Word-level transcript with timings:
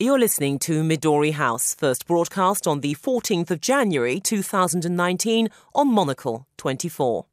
You're 0.00 0.18
listening 0.18 0.58
to 0.58 0.82
Midori 0.82 1.34
House, 1.34 1.72
first 1.72 2.08
broadcast 2.08 2.66
on 2.66 2.80
the 2.80 2.96
14th 2.96 3.52
of 3.52 3.60
January 3.60 4.18
2019 4.18 5.48
on 5.72 5.86
Monocle 5.86 6.48
24. 6.56 7.26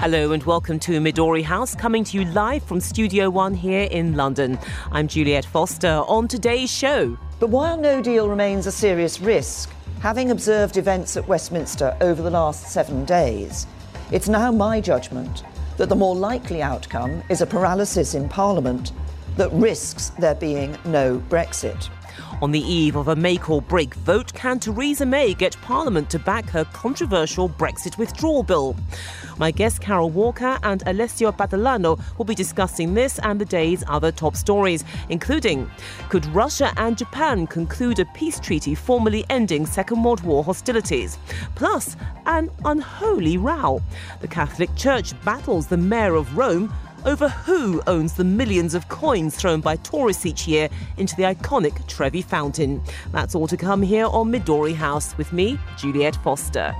Hello 0.00 0.32
and 0.32 0.42
welcome 0.42 0.78
to 0.80 1.00
Midori 1.00 1.42
House, 1.42 1.74
coming 1.74 2.04
to 2.04 2.18
you 2.18 2.26
live 2.26 2.62
from 2.64 2.78
Studio 2.80 3.30
One 3.30 3.54
here 3.54 3.88
in 3.90 4.16
London. 4.16 4.58
I'm 4.92 5.08
Juliet 5.08 5.46
Foster. 5.46 6.02
On 6.06 6.28
today's 6.28 6.70
show, 6.70 7.16
But 7.38 7.48
while 7.48 7.78
no 7.78 8.02
deal 8.02 8.28
remains 8.28 8.66
a 8.66 8.72
serious 8.72 9.18
risk, 9.18 9.70
having 10.00 10.30
observed 10.30 10.78
events 10.78 11.16
at 11.18 11.28
Westminster 11.28 11.94
over 12.00 12.22
the 12.22 12.30
last 12.30 12.68
seven 12.72 13.04
days, 13.04 13.66
it's 14.10 14.28
now 14.28 14.50
my 14.50 14.80
judgment 14.80 15.44
that 15.76 15.90
the 15.90 15.94
more 15.94 16.16
likely 16.16 16.62
outcome 16.62 17.22
is 17.28 17.42
a 17.42 17.46
paralysis 17.46 18.14
in 18.14 18.28
Parliament 18.28 18.92
that 19.36 19.52
risks 19.52 20.10
there 20.18 20.34
being 20.34 20.76
no 20.86 21.18
Brexit. 21.28 21.90
On 22.42 22.50
the 22.50 22.60
eve 22.60 22.96
of 22.96 23.08
a 23.08 23.16
make 23.16 23.50
or 23.50 23.60
break 23.60 23.94
vote, 23.96 24.32
can 24.32 24.58
Theresa 24.58 25.04
May 25.04 25.34
get 25.34 25.60
Parliament 25.60 26.08
to 26.08 26.18
back 26.18 26.48
her 26.48 26.64
controversial 26.72 27.50
Brexit 27.50 27.98
withdrawal 27.98 28.42
bill? 28.42 28.76
My 29.36 29.50
guests 29.50 29.78
Carole 29.78 30.08
Walker 30.08 30.58
and 30.62 30.82
Alessio 30.86 31.32
Patalano 31.32 32.00
will 32.16 32.24
be 32.24 32.34
discussing 32.34 32.94
this 32.94 33.18
and 33.18 33.38
the 33.38 33.44
day's 33.44 33.84
other 33.88 34.10
top 34.10 34.36
stories, 34.36 34.84
including 35.10 35.70
Could 36.08 36.24
Russia 36.28 36.72
and 36.78 36.96
Japan 36.96 37.46
conclude 37.46 37.98
a 37.98 38.06
peace 38.06 38.40
treaty 38.40 38.74
formally 38.74 39.26
ending 39.28 39.66
Second 39.66 40.02
World 40.02 40.22
War 40.22 40.42
hostilities? 40.42 41.18
Plus, 41.56 41.94
an 42.24 42.50
unholy 42.64 43.36
row. 43.36 43.82
The 44.22 44.28
Catholic 44.28 44.74
Church 44.76 45.12
battles 45.26 45.66
the 45.66 45.76
Mayor 45.76 46.14
of 46.14 46.38
Rome 46.38 46.72
over 47.04 47.28
who 47.28 47.82
owns 47.86 48.14
the 48.14 48.24
millions 48.24 48.74
of 48.74 48.88
coins 48.88 49.36
thrown 49.36 49.60
by 49.60 49.76
tourists 49.76 50.26
each 50.26 50.46
year 50.46 50.68
into 50.96 51.16
the 51.16 51.22
iconic 51.22 51.86
Trevi 51.86 52.22
Fountain. 52.22 52.82
That's 53.12 53.34
all 53.34 53.46
to 53.46 53.56
come 53.56 53.82
here 53.82 54.06
on 54.06 54.30
Midori 54.30 54.74
House 54.74 55.16
with 55.16 55.32
me, 55.32 55.58
Juliet 55.78 56.16
Foster. 56.16 56.74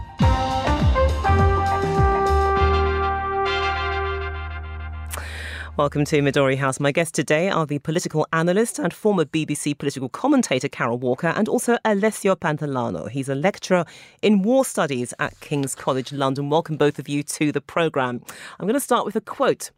Welcome 5.81 6.05
to 6.07 6.21
Midori 6.21 6.59
House. 6.59 6.79
My 6.79 6.93
guests 6.93 7.13
today 7.13 7.49
are 7.49 7.65
the 7.65 7.79
political 7.79 8.27
analyst 8.35 8.79
and 8.79 8.93
former 8.93 9.25
BBC 9.25 9.79
political 9.79 10.11
commentator 10.11 10.69
Carole 10.69 10.99
Walker 10.99 11.29
and 11.29 11.49
also 11.49 11.79
Alessio 11.87 12.35
Patalano. 12.35 13.09
He's 13.09 13.31
a 13.31 13.35
lecturer 13.35 13.87
in 14.21 14.43
war 14.43 14.67
studies 14.67 15.15
at 15.19 15.41
King's 15.41 15.75
College 15.75 16.13
London. 16.13 16.51
Welcome 16.51 16.77
both 16.77 16.99
of 16.99 17.09
you 17.09 17.23
to 17.23 17.51
the 17.51 17.63
programme. 17.63 18.23
I'm 18.59 18.67
going 18.67 18.75
to 18.75 18.81
start 18.81 19.07
with 19.07 19.17
a 19.17 19.23
quote. 19.23 19.71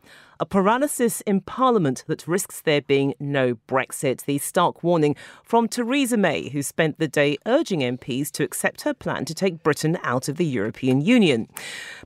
A 0.43 0.45
paralysis 0.45 1.21
in 1.21 1.43
Parliament 1.43 2.03
that 2.09 2.27
risks 2.27 2.63
there 2.63 2.83
being 2.83 3.15
no 3.21 3.55
Brexit. 3.69 4.25
The 4.25 4.39
stark 4.39 4.83
warning 4.83 5.15
from 5.45 5.69
Theresa 5.69 6.17
May, 6.17 6.49
who 6.49 6.63
spent 6.63 6.99
the 6.99 7.07
day 7.07 7.39
urging 7.47 7.79
MPs 7.79 8.33
to 8.33 8.43
accept 8.43 8.83
her 8.83 8.93
plan 8.93 9.25
to 9.27 9.35
take 9.35 9.63
Britain 9.63 9.99
out 10.03 10.29
of 10.29 10.39
the 10.39 10.45
European 10.45 11.01
Union. 11.01 11.47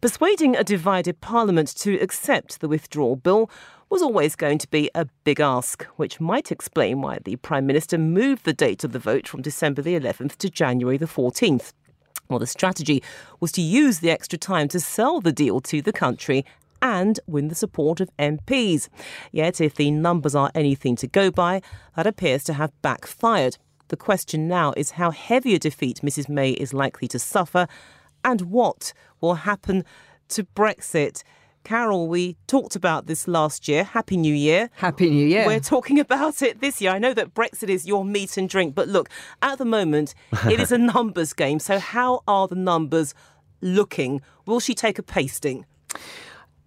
Persuading 0.03 0.55
a 0.55 0.65
divided 0.65 1.23
Parliament 1.23 1.75
to 1.77 1.98
accept 2.01 2.61
the 2.61 2.69
withdrawal 2.69 3.17
bill 3.17 3.51
was 3.89 4.03
always 4.03 4.37
going 4.37 4.59
to 4.59 4.69
be 4.69 4.91
a 4.95 5.06
big 5.25 5.41
ask, 5.41 5.84
which 5.97 6.21
might 6.21 6.53
explain 6.53 7.00
why 7.00 7.21
the 7.25 7.37
Prime 7.37 7.65
Minister 7.65 7.97
moved 7.97 8.45
the 8.45 8.53
date 8.53 8.84
of 8.84 8.93
the 8.93 8.98
vote 8.98 9.27
from 9.27 9.41
December 9.41 9.81
the 9.81 9.98
11th 9.98 10.37
to 10.37 10.50
January 10.50 10.98
the 10.98 11.06
14th. 11.06 11.73
Well, 12.28 12.39
the 12.39 12.47
strategy 12.47 13.03
was 13.41 13.50
to 13.53 13.62
use 13.62 14.00
the 14.00 14.11
extra 14.11 14.39
time 14.39 14.69
to 14.69 14.81
sell 14.81 15.23
the 15.23 15.33
deal 15.33 15.62
to 15.62 15.81
the 15.81 15.93
country 15.93 16.45
and 16.83 17.21
win 17.27 17.49
the 17.49 17.55
support 17.55 18.01
of 18.01 18.11
MPs. 18.19 18.89
Yet, 19.33 19.61
if 19.61 19.75
the 19.75 19.91
numbers 19.91 20.34
are 20.34 20.50
anything 20.55 20.97
to 20.97 21.06
go 21.06 21.31
by, 21.31 21.62
that 21.97 22.06
appears 22.06 22.45
to 22.45 22.55
have 22.55 22.73
backfired. 22.83 23.59
The 23.89 23.97
question 23.97 24.49
now 24.49 24.73
is 24.77 24.93
how 24.93 25.11
heavy 25.11 25.55
a 25.55 25.59
defeat 25.59 26.00
Mrs 26.03 26.28
May 26.28 26.50
is 26.50 26.75
likely 26.75 27.06
to 27.09 27.19
suffer 27.19 27.69
and 28.25 28.41
what 28.43 28.93
will 29.21 29.34
happen 29.34 29.84
to 30.28 30.45
Brexit. 30.45 31.23
Carole, 31.62 32.06
we 32.06 32.37
talked 32.47 32.77
about 32.77 33.06
this 33.06 33.27
last 33.27 33.67
year. 33.67 33.83
Happy 33.83 34.17
New 34.17 34.34
Year. 34.34 34.71
Happy 34.75 35.11
New 35.11 35.27
Year. 35.27 35.47
We're 35.47 35.61
talking 35.61 35.99
about 35.99 36.41
it 36.41 36.61
this 36.61 36.81
year. 36.81 36.93
I 36.93 36.99
know 36.99 37.12
that 37.15 37.34
Brexit 37.34 37.69
is 37.69 37.87
your 37.87 38.05
meat 38.05 38.37
and 38.37 38.49
drink, 38.49 38.75
but 38.75 38.89
look, 38.89 39.09
at 39.43 39.59
the 39.59 39.65
moment, 39.65 40.15
it 40.49 40.61
is 40.61 40.71
a 40.71 40.79
numbers 40.79 41.33
game. 41.33 41.59
So, 41.59 41.79
how 41.79 42.23
are 42.29 42.47
the 42.47 42.55
numbers 42.55 43.15
looking? 43.61 44.21
Will 44.47 44.61
she 44.61 44.75
take 44.75 44.99
a 44.99 45.03
pasting? 45.03 45.67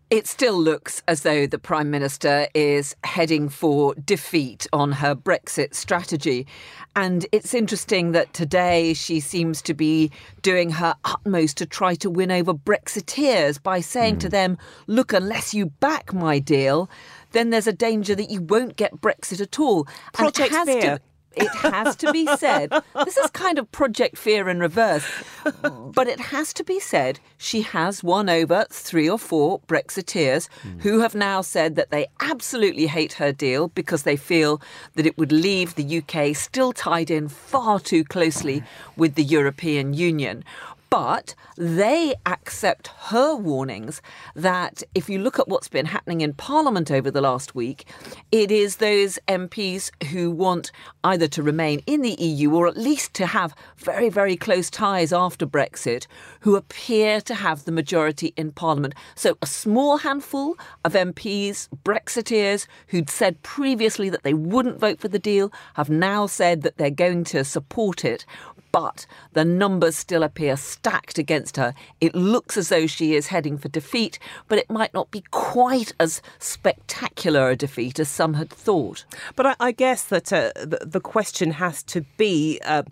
It 0.09 0.25
still 0.25 0.59
looks 0.59 1.03
as 1.07 1.21
though 1.21 1.45
the 1.45 1.59
Prime 1.59 1.91
Minister 1.91 2.47
is 2.55 2.95
heading 3.03 3.47
for 3.47 3.93
defeat 3.93 4.65
on 4.73 4.91
her 4.93 5.13
Brexit 5.13 5.75
strategy. 5.75 6.47
And 6.95 7.27
it's 7.31 7.53
interesting 7.53 8.11
that 8.13 8.33
today 8.33 8.95
she 8.95 9.19
seems 9.19 9.61
to 9.61 9.75
be 9.75 10.09
doing 10.41 10.71
her 10.71 10.95
utmost 11.05 11.57
to 11.57 11.67
try 11.67 11.93
to 11.95 12.09
win 12.09 12.31
over 12.31 12.55
Brexiteers 12.55 13.61
by 13.61 13.81
saying 13.81 14.15
Hmm. 14.15 14.19
to 14.21 14.29
them, 14.29 14.57
look, 14.87 15.13
unless 15.13 15.53
you 15.53 15.67
back 15.67 16.11
my 16.11 16.39
deal, 16.39 16.89
then 17.31 17.51
there's 17.51 17.67
a 17.67 17.73
danger 17.73 18.15
that 18.15 18.31
you 18.31 18.41
won't 18.41 18.77
get 18.77 19.01
Brexit 19.01 19.39
at 19.39 19.59
all. 19.59 19.87
And 20.17 20.27
it 20.27 20.33
Project 20.33 20.55
has 20.55 20.67
Fear. 20.67 20.81
To, 20.81 21.01
it 21.35 21.49
has 21.49 21.95
to 21.97 22.11
be 22.11 22.25
said, 22.37 22.71
this 23.05 23.17
is 23.17 23.29
kind 23.31 23.59
of 23.59 23.71
Project 23.71 24.17
Fear 24.17 24.49
in 24.49 24.59
reverse, 24.59 25.07
but 25.61 26.07
it 26.07 26.19
has 26.19 26.53
to 26.53 26.63
be 26.63 26.79
said 26.79 27.19
she 27.37 27.61
has 27.61 28.03
won 28.03 28.29
over 28.29 28.65
three 28.69 29.09
or 29.09 29.19
four 29.19 29.59
Brexiteers 29.61 30.49
hmm. 30.61 30.79
who 30.79 30.99
have 30.99 31.15
now 31.15 31.41
said 31.41 31.75
that 31.75 31.91
they 31.91 32.07
absolutely 32.19 32.87
hate 32.87 33.13
her 33.13 33.31
deal 33.31 33.69
because 33.69 34.03
they 34.03 34.15
feel 34.15 34.61
that 34.95 35.05
it 35.05 35.17
would 35.17 35.31
leave 35.31 35.75
the 35.75 35.99
UK 35.99 36.35
still 36.35 36.73
tied 36.73 37.11
in 37.11 37.27
far 37.27 37.79
too 37.79 38.03
closely 38.03 38.59
hmm. 38.59 38.65
with 38.97 39.15
the 39.15 39.23
European 39.23 39.93
Union. 39.93 40.43
But 40.89 41.35
they 41.55 42.15
accept 42.25 42.87
her 43.09 43.35
warnings 43.35 44.01
that 44.35 44.81
if 44.95 45.07
you 45.09 45.19
look 45.19 45.37
at 45.37 45.47
what's 45.47 45.67
been 45.67 45.85
happening 45.85 46.21
in 46.21 46.33
Parliament 46.33 46.89
over 46.89 47.11
the 47.11 47.21
last 47.21 47.53
week, 47.53 47.85
it 48.31 48.49
is 48.51 48.77
those 48.77 49.19
MPs 49.27 49.91
who 50.07 50.31
want 50.31 50.71
either 51.03 51.27
to 51.27 51.43
remain 51.43 51.83
in 51.85 52.01
the 52.01 52.15
EU 52.19 52.53
or 52.53 52.67
at 52.67 52.77
least 52.77 53.13
to 53.15 53.27
have 53.27 53.53
very, 53.77 54.09
very 54.09 54.35
close 54.35 54.69
ties 54.69 55.13
after 55.13 55.45
Brexit 55.45 56.07
who 56.41 56.55
appear 56.55 57.21
to 57.21 57.35
have 57.35 57.65
the 57.65 57.71
majority 57.71 58.33
in 58.35 58.51
Parliament. 58.51 58.95
So 59.15 59.37
a 59.41 59.47
small 59.47 59.97
handful 59.97 60.57
of 60.83 60.93
MPs, 60.93 61.69
Brexiteers, 61.83 62.65
who'd 62.87 63.09
said 63.09 63.41
previously 63.43 64.09
that 64.09 64.23
they 64.23 64.33
wouldn't 64.33 64.79
vote 64.79 64.99
for 64.99 65.07
the 65.07 65.19
deal, 65.19 65.51
have 65.75 65.89
now 65.89 66.25
said 66.25 66.63
that 66.63 66.77
they're 66.77 66.89
going 66.89 67.23
to 67.25 67.43
support 67.43 68.03
it 68.03 68.25
but 68.71 69.05
the 69.33 69.45
numbers 69.45 69.95
still 69.95 70.23
appear 70.23 70.55
stacked 70.57 71.17
against 71.17 71.57
her. 71.57 71.73
It 72.01 72.15
looks 72.15 72.57
as 72.57 72.69
though 72.69 72.87
she 72.87 73.15
is 73.15 73.27
heading 73.27 73.57
for 73.57 73.67
defeat, 73.69 74.19
but 74.47 74.57
it 74.57 74.69
might 74.69 74.93
not 74.93 75.11
be 75.11 75.23
quite 75.31 75.93
as 75.99 76.21
spectacular 76.39 77.49
a 77.49 77.55
defeat 77.55 77.99
as 77.99 78.09
some 78.09 78.35
had 78.35 78.49
thought. 78.49 79.05
But 79.35 79.45
I, 79.45 79.55
I 79.59 79.71
guess 79.71 80.03
that 80.05 80.31
uh, 80.31 80.51
the, 80.55 80.79
the 80.85 80.99
question 80.99 81.51
has 81.51 81.83
to 81.83 82.01
be, 82.17 82.59
uh, 82.65 82.83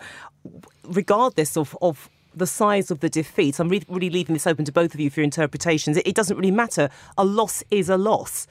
regardless 0.84 1.58
of, 1.58 1.78
of 1.82 2.10
the 2.36 2.48
size 2.48 2.92
of 2.92 3.00
the 3.00 3.10
defeat, 3.10 3.60
I'm 3.60 3.70
re- 3.70 3.84
really 3.88 4.10
leaving 4.10 4.34
this 4.34 4.48
open 4.48 4.66
to 4.66 4.72
both 4.72 4.94
of 4.94 5.00
you 5.00 5.10
for 5.10 5.22
your 5.22 5.26
interpretations. 5.26 5.98
It, 5.98 6.08
it 6.08 6.16
doesn't 6.16 6.38
really 6.38 6.52
matter. 6.52 6.90
A 7.18 7.26
loss 7.26 7.64
is 7.72 7.90
a 7.90 7.98
loss. 7.98 8.48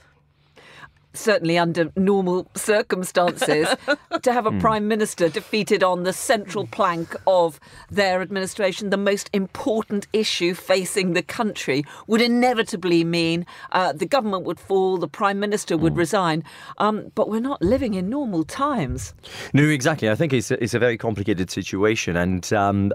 Certainly, 1.16 1.58
under 1.58 1.90
normal 1.96 2.48
circumstances, 2.54 3.68
to 4.22 4.32
have 4.32 4.46
a 4.46 4.52
prime 4.52 4.88
minister 4.88 5.28
defeated 5.28 5.82
on 5.82 6.02
the 6.04 6.12
central 6.12 6.66
plank 6.66 7.14
of 7.26 7.58
their 7.90 8.22
administration, 8.22 8.90
the 8.90 8.96
most 8.96 9.30
important 9.32 10.06
issue 10.12 10.54
facing 10.54 11.14
the 11.14 11.22
country, 11.22 11.84
would 12.06 12.20
inevitably 12.20 13.04
mean 13.04 13.46
uh, 13.72 13.92
the 13.92 14.06
government 14.06 14.44
would 14.44 14.60
fall, 14.60 14.98
the 14.98 15.08
prime 15.08 15.40
minister 15.40 15.76
would 15.76 15.96
resign. 15.96 16.44
Um, 16.78 17.10
but 17.14 17.28
we're 17.28 17.40
not 17.40 17.62
living 17.62 17.94
in 17.94 18.08
normal 18.08 18.44
times. 18.44 19.14
No, 19.52 19.62
exactly. 19.62 20.10
I 20.10 20.14
think 20.14 20.32
it's 20.32 20.50
a, 20.50 20.62
it's 20.62 20.74
a 20.74 20.78
very 20.78 20.98
complicated 20.98 21.50
situation, 21.50 22.16
and 22.16 22.52
um, 22.52 22.92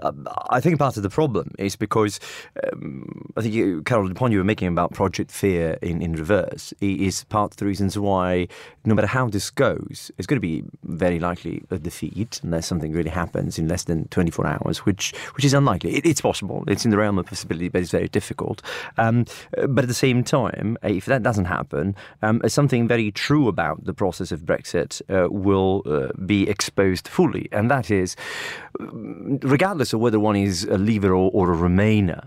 I 0.50 0.60
think 0.60 0.78
part 0.78 0.96
of 0.96 1.02
the 1.02 1.10
problem 1.10 1.52
is 1.58 1.76
because 1.76 2.20
um, 2.72 3.32
I 3.36 3.42
think 3.42 3.54
you, 3.54 3.82
Carole, 3.82 4.08
the 4.08 4.14
point 4.14 4.32
you 4.32 4.38
were 4.38 4.44
making 4.44 4.68
about 4.68 4.92
Project 4.92 5.30
Fear 5.30 5.78
in, 5.82 6.00
in 6.02 6.12
reverse 6.12 6.72
is 6.80 7.24
part 7.24 7.52
of 7.52 7.56
the 7.56 7.66
reasons 7.66 7.98
why 7.98 8.11
why, 8.12 8.48
no 8.84 8.94
matter 8.94 9.12
how 9.18 9.24
this 9.28 9.48
goes, 9.50 10.10
it's 10.16 10.26
going 10.28 10.40
to 10.42 10.48
be 10.52 10.58
very 11.04 11.20
likely 11.28 11.54
a 11.70 11.78
defeat 11.78 12.40
unless 12.42 12.66
something 12.66 12.92
really 12.98 13.14
happens 13.22 13.58
in 13.60 13.68
less 13.72 13.84
than 13.84 13.98
24 14.08 14.46
hours, 14.54 14.76
which 14.86 15.06
which 15.34 15.44
is 15.44 15.54
unlikely. 15.54 15.90
It, 15.98 16.04
it's 16.10 16.20
possible. 16.20 16.58
It's 16.72 16.84
in 16.86 16.90
the 16.90 17.00
realm 17.04 17.18
of 17.18 17.26
possibility, 17.26 17.68
but 17.68 17.80
it's 17.82 17.90
very 18.00 18.08
difficult. 18.08 18.58
Um, 19.04 19.16
but 19.74 19.84
at 19.86 19.90
the 19.94 20.02
same 20.06 20.20
time, 20.24 20.68
if 20.82 21.06
that 21.06 21.22
doesn't 21.22 21.50
happen, 21.58 21.94
um, 22.26 22.36
something 22.48 22.88
very 22.94 23.10
true 23.26 23.48
about 23.54 23.84
the 23.84 23.94
process 24.02 24.32
of 24.32 24.40
Brexit 24.50 24.90
uh, 25.08 25.28
will 25.46 25.82
uh, 25.86 26.08
be 26.32 26.48
exposed 26.54 27.08
fully, 27.08 27.48
and 27.52 27.70
that 27.70 27.90
is, 27.90 28.16
regardless 29.54 29.92
of 29.94 30.00
whether 30.00 30.20
one 30.20 30.36
is 30.36 30.64
a 30.64 30.78
leaver 30.88 31.12
or, 31.20 31.30
or 31.32 31.52
a 31.52 31.56
remainer, 31.56 32.22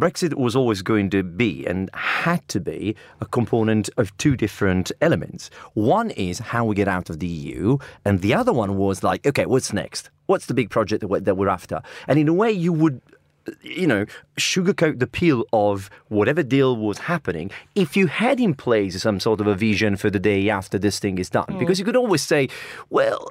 Brexit 0.00 0.34
was 0.34 0.54
always 0.56 0.82
going 0.82 1.10
to 1.10 1.22
be 1.22 1.66
and 1.66 1.90
had 1.94 2.42
to 2.48 2.60
be 2.60 2.80
a 3.20 3.26
component 3.26 3.90
of 3.96 4.16
two 4.16 4.36
different 4.36 4.92
elements. 5.00 5.25
One 5.74 6.10
is 6.10 6.38
how 6.38 6.64
we 6.64 6.74
get 6.74 6.88
out 6.88 7.10
of 7.10 7.18
the 7.18 7.26
EU, 7.26 7.78
and 8.04 8.20
the 8.20 8.34
other 8.34 8.52
one 8.52 8.76
was 8.76 9.02
like, 9.02 9.26
okay, 9.26 9.46
what's 9.46 9.72
next? 9.72 10.10
What's 10.26 10.46
the 10.46 10.54
big 10.54 10.70
project 10.70 11.00
that 11.08 11.36
we're, 11.36 11.48
after? 11.48 11.82
And 12.08 12.18
in 12.18 12.28
a 12.28 12.32
way, 12.32 12.50
you 12.50 12.72
would 12.72 13.00
you 13.62 13.86
know, 13.86 14.06
sugarcoat 14.36 14.98
the 14.98 15.06
peel 15.06 15.44
of 15.52 15.90
whatever 16.08 16.42
deal 16.42 16.76
was 16.76 16.98
happening 16.98 17.50
if 17.74 17.96
you 17.96 18.06
had 18.06 18.40
in 18.40 18.54
place 18.54 19.00
some 19.02 19.20
sort 19.20 19.40
of 19.40 19.46
a 19.46 19.54
vision 19.54 19.96
for 19.96 20.10
the 20.10 20.18
day 20.18 20.48
after 20.48 20.78
this 20.78 20.98
thing 20.98 21.18
is 21.18 21.30
done. 21.30 21.46
Mm. 21.46 21.58
Because 21.58 21.78
you 21.78 21.84
could 21.84 21.96
always 21.96 22.22
say, 22.22 22.48
well, 22.90 23.30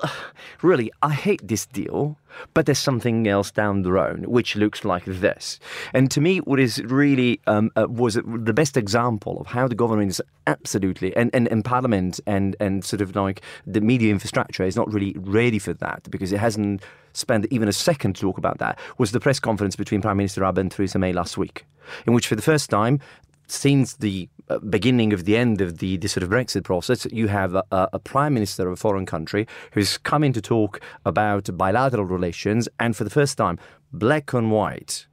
really, 0.61 0.91
I 1.01 1.13
hate 1.13 1.47
this 1.47 1.65
deal, 1.65 2.17
but 2.53 2.65
there's 2.65 2.79
something 2.79 3.27
else 3.27 3.51
down 3.51 3.81
the 3.81 3.91
road 3.91 4.25
which 4.25 4.55
looks 4.55 4.83
like 4.83 5.05
this. 5.05 5.59
And 5.93 6.09
to 6.11 6.21
me, 6.21 6.39
what 6.39 6.59
is 6.59 6.81
really 6.83 7.39
um, 7.47 7.71
uh, 7.75 7.87
was 7.89 8.15
the 8.15 8.53
best 8.53 8.77
example 8.77 9.41
of 9.41 9.47
how 9.47 9.67
the 9.67 9.75
government 9.75 10.11
is 10.11 10.21
absolutely, 10.47 11.15
and, 11.15 11.29
and, 11.33 11.47
and 11.47 11.63
Parliament 11.63 12.19
and, 12.25 12.55
and 12.59 12.83
sort 12.83 13.01
of 13.01 13.15
like 13.15 13.41
the 13.65 13.81
media 13.81 14.11
infrastructure 14.11 14.63
is 14.63 14.75
not 14.75 14.91
really 14.91 15.15
ready 15.19 15.59
for 15.59 15.73
that 15.73 16.09
because 16.11 16.31
it 16.31 16.39
hasn't 16.39 16.81
spend 17.15 17.47
even 17.51 17.67
a 17.67 17.73
second 17.73 18.15
to 18.15 18.21
talk 18.21 18.37
about 18.37 18.57
that 18.59 18.77
was 18.97 19.11
the 19.11 19.19
press 19.19 19.39
conference 19.39 19.75
between 19.75 20.01
Prime 20.01 20.17
Minister 20.17 20.45
Abe 20.45 20.57
and 20.59 20.71
Theresa 20.71 20.99
May 20.99 21.13
last 21.13 21.37
week, 21.37 21.65
in 22.05 22.13
which 22.13 22.27
for 22.27 22.35
the 22.35 22.41
first 22.41 22.69
time 22.69 22.99
since 23.47 23.93
the 23.95 24.27
uh, 24.49 24.59
beginning 24.59 25.13
of 25.13 25.25
the 25.25 25.37
end 25.37 25.61
of 25.61 25.77
the, 25.77 25.97
the 25.97 26.07
sort 26.07 26.23
of 26.23 26.29
Brexit 26.29 26.63
process, 26.63 27.05
you 27.11 27.27
have 27.27 27.55
a, 27.55 27.63
a, 27.71 27.99
prime 27.99 28.33
minister 28.33 28.67
of 28.67 28.73
a 28.73 28.75
foreign 28.75 29.05
country 29.05 29.47
who's 29.71 29.97
coming 29.99 30.33
to 30.33 30.41
talk 30.41 30.79
about 31.05 31.49
bilateral 31.55 32.05
relations, 32.05 32.67
and 32.79 32.95
for 32.95 33.03
the 33.03 33.09
first 33.09 33.37
time, 33.37 33.59
black 33.93 34.33
and 34.33 34.51
white, 34.51 35.07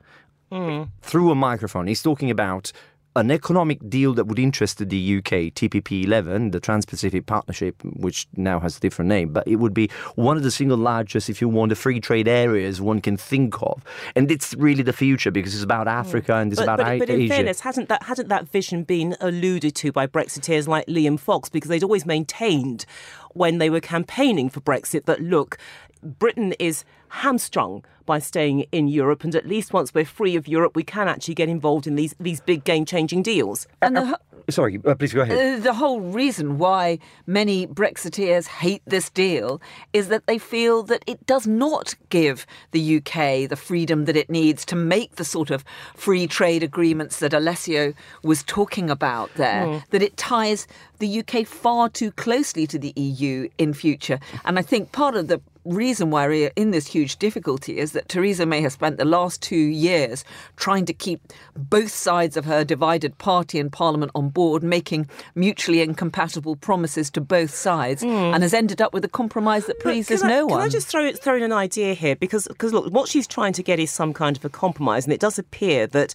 mm. 0.50 0.88
through 1.02 1.31
a 1.31 1.34
microphone, 1.34 1.87
he's 1.87 2.02
talking 2.02 2.31
about 2.31 2.72
an 3.14 3.31
economic 3.31 3.79
deal 3.88 4.14
that 4.14 4.25
would 4.25 4.38
interest 4.38 4.79
the 4.79 5.17
UK, 5.19 5.53
TPP 5.53 6.05
11, 6.05 6.50
the 6.50 6.61
Trans 6.61 6.87
Pacific 6.87 7.26
Partnership, 7.26 7.76
which 7.85 8.26
now 8.37 8.59
has 8.59 8.76
a 8.79 8.81
different 8.81 9.09
name, 9.09 9.32
but 9.32 9.47
it 9.47 9.56
would 9.56 9.75
be 9.75 9.91
one 10.14 10.37
of 10.37 10.43
the 10.43 10.50
single 10.50 10.79
largest, 10.79 11.29
if 11.29 11.41
you 11.41 11.49
want, 11.49 11.70
the 11.70 11.76
free 11.76 12.00
trade 12.00 12.26
areas 12.26 12.81
one 12.81 13.00
can 13.00 13.17
think 13.17 13.61
of. 13.62 13.85
And 14.17 14.31
it's 14.31 14.55
really 14.55 14.82
the 14.82 14.93
future 14.93 15.31
because 15.31 15.55
it's 15.55 15.62
about 15.62 15.87
hmm. 15.87 15.91
Africa 15.91 16.37
and 16.37 16.53
it's 16.53 16.61
but, 16.61 16.64
about 16.64 16.79
but, 16.79 16.88
Asia. 16.88 17.06
But 17.06 17.11
in 17.11 17.29
fairness, 17.29 17.61
hasn't 17.61 17.88
that, 17.91 18.05
hasn't 18.05 18.29
that 18.31 18.49
vision 18.49 18.85
been 18.85 19.17
alluded 19.20 19.75
to 19.76 19.93
by 19.93 20.06
Brexiteers 20.06 20.67
like 20.67 20.87
Liam 20.87 21.20
Fox? 21.20 21.49
Because 21.49 21.69
they'd 21.69 21.85
always 21.85 22.06
maintained 22.06 22.87
when 23.32 23.58
they 23.58 23.69
were 23.69 23.81
campaigning 23.81 24.49
for 24.49 24.61
Brexit 24.61 25.05
that, 25.05 25.20
look, 25.20 25.58
Britain 26.03 26.53
is 26.58 26.85
hamstrung 27.12 27.85
by 28.06 28.19
staying 28.19 28.67
in 28.73 28.88
Europe, 28.88 29.23
and 29.23 29.35
at 29.35 29.47
least 29.47 29.73
once 29.73 29.94
we're 29.94 30.05
free 30.05 30.35
of 30.35 30.49
Europe, 30.49 30.75
we 30.75 30.82
can 30.82 31.09
actually 31.09 31.35
get 31.35 31.49
involved 31.49 31.87
in 31.87 31.94
these 31.94 32.14
these 32.19 32.41
big 32.41 32.64
game 32.64 32.85
changing 32.85 33.23
deals. 33.23 33.67
And 33.81 33.97
the, 33.97 34.19
Sorry, 34.50 34.81
uh, 34.85 34.94
please 34.94 35.12
go 35.12 35.20
ahead. 35.20 35.61
Uh, 35.61 35.62
the 35.62 35.75
whole 35.75 36.00
reason 36.00 36.59
why 36.59 36.99
many 37.26 37.67
Brexiteers 37.67 38.47
hate 38.47 38.82
this 38.87 39.09
deal 39.11 39.61
is 39.93 40.09
that 40.09 40.26
they 40.26 40.38
feel 40.38 40.82
that 40.85 41.05
it 41.06 41.25
does 41.26 41.47
not 41.47 41.94
give 42.09 42.47
the 42.73 42.97
UK 42.97 43.49
the 43.49 43.56
freedom 43.56 44.05
that 44.06 44.17
it 44.17 44.31
needs 44.31 44.65
to 44.67 44.76
make 44.76 45.17
the 45.17 45.25
sort 45.25 45.50
of 45.50 45.65
free 45.94 46.26
trade 46.26 46.62
agreements 46.62 47.19
that 47.20 47.32
Alessio 47.32 47.94
was 48.23 48.43
talking 48.44 48.91
about 48.91 49.32
there, 49.35 49.67
mm. 49.67 49.88
that 49.91 50.03
it 50.03 50.17
ties 50.17 50.67
the 50.99 51.20
UK 51.20 51.47
far 51.47 51.88
too 51.88 52.11
closely 52.12 52.67
to 52.67 52.79
the 52.79 52.93
EU 52.97 53.49
in 53.58 53.73
future. 53.73 54.19
And 54.44 54.58
I 54.58 54.62
think 54.62 54.93
part 54.93 55.17
of 55.17 55.29
the 55.29 55.41
reason 55.65 56.11
why 56.11 56.26
we're 56.26 56.53
in 56.56 56.70
this 56.73 56.87
huge 56.87 57.01
difficulty 57.19 57.78
is 57.78 57.93
that 57.93 58.08
Theresa 58.08 58.46
May 58.46 58.60
has 58.62 58.75
spent 58.75 58.99
the 58.99 59.04
last 59.04 59.43
two 59.43 59.56
years 59.56 60.25
trying 60.56 60.84
to 60.87 60.93
keep 60.93 61.20
both 61.56 61.90
sides 61.90 62.37
of 62.37 62.44
her 62.44 62.64
divided 62.64 63.19
party 63.19 63.58
and 63.58 63.72
Parliament 63.72 64.12
on 64.14 64.28
board, 64.28 64.62
making 64.62 65.08
mutually 65.34 65.81
incompatible 65.81 66.56
promises 66.56 67.10
to 67.10 67.20
both 67.20 67.54
sides, 67.54 68.02
mm. 68.02 68.34
and 68.34 68.43
has 68.43 68.54
ended 68.54 68.81
up 68.81 68.93
with 68.93 69.04
a 69.04 69.08
compromise 69.08 69.66
that 69.66 69.81
pleases 69.81 70.22
no 70.22 70.46
one. 70.46 70.58
Can 70.58 70.66
I 70.66 70.69
just 70.69 70.88
throw, 70.88 71.12
throw 71.12 71.37
in 71.37 71.43
an 71.43 71.52
idea 71.52 71.94
here? 71.94 72.16
Because, 72.16 72.46
because 72.49 72.72
look, 72.72 72.93
what 72.93 73.08
she's 73.08 73.26
trying 73.26 73.52
to 73.55 73.62
get 73.62 73.78
is 73.78 73.90
some 73.90 74.12
kind 74.12 74.37
of 74.37 74.44
a 74.44 74.48
compromise, 74.48 75.05
and 75.05 75.12
it 75.12 75.20
does 75.20 75.38
appear 75.38 75.87
that 75.88 76.14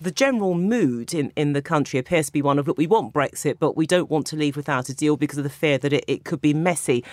the 0.00 0.10
general 0.10 0.54
mood 0.54 1.12
in, 1.12 1.30
in 1.36 1.52
the 1.52 1.60
country 1.60 1.98
appears 1.98 2.26
to 2.26 2.32
be 2.32 2.40
one 2.40 2.58
of 2.58 2.66
look, 2.66 2.78
we 2.78 2.86
want 2.86 3.12
Brexit, 3.12 3.58
but 3.58 3.76
we 3.76 3.86
don't 3.86 4.10
want 4.10 4.26
to 4.28 4.36
leave 4.36 4.56
without 4.56 4.88
a 4.88 4.94
deal 4.94 5.16
because 5.16 5.38
of 5.38 5.44
the 5.44 5.50
fear 5.50 5.76
that 5.78 5.92
it, 5.92 6.04
it 6.08 6.24
could 6.24 6.40
be 6.40 6.54
messy. 6.54 7.04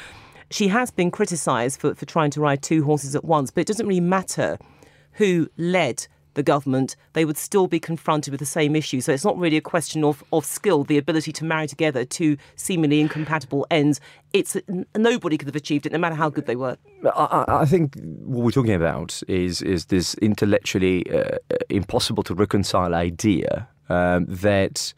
She 0.49 0.69
has 0.69 0.91
been 0.91 1.11
criticised 1.11 1.79
for, 1.79 1.95
for 1.95 2.05
trying 2.05 2.31
to 2.31 2.41
ride 2.41 2.61
two 2.61 2.83
horses 2.83 3.15
at 3.15 3.25
once, 3.25 3.51
but 3.51 3.61
it 3.61 3.67
doesn't 3.67 3.88
really 3.88 3.99
matter 3.99 4.57
who 5.13 5.49
led 5.57 6.07
the 6.38 6.44
government, 6.44 6.95
they 7.13 7.25
would 7.25 7.35
still 7.35 7.67
be 7.67 7.79
confronted 7.79 8.31
with 8.31 8.39
the 8.39 8.45
same 8.45 8.75
issue. 8.75 9.01
So 9.01 9.11
it's 9.11 9.25
not 9.25 9.38
really 9.38 9.57
a 9.57 9.61
question 9.61 10.05
of, 10.05 10.23
of 10.31 10.45
skill, 10.45 10.85
the 10.85 10.97
ability 10.97 11.33
to 11.33 11.44
marry 11.44 11.67
together 11.67 12.05
two 12.05 12.38
seemingly 12.55 13.01
incompatible 13.01 13.67
ends. 13.69 13.99
It's 14.31 14.55
nobody 14.95 15.38
could 15.38 15.47
have 15.47 15.55
achieved 15.55 15.85
it, 15.85 15.91
no 15.91 15.97
matter 15.97 16.15
how 16.15 16.29
good 16.29 16.45
they 16.45 16.55
were. 16.55 16.77
I, 17.03 17.44
I 17.47 17.65
think 17.65 17.95
what 17.95 18.45
we're 18.45 18.51
talking 18.51 18.73
about 18.73 19.21
is 19.27 19.61
is 19.63 19.85
this 19.85 20.13
intellectually 20.15 21.09
uh, 21.11 21.38
impossible 21.69 22.23
to 22.23 22.35
reconcile 22.35 22.94
idea 22.94 23.67
um, 23.89 24.25
that 24.27 24.94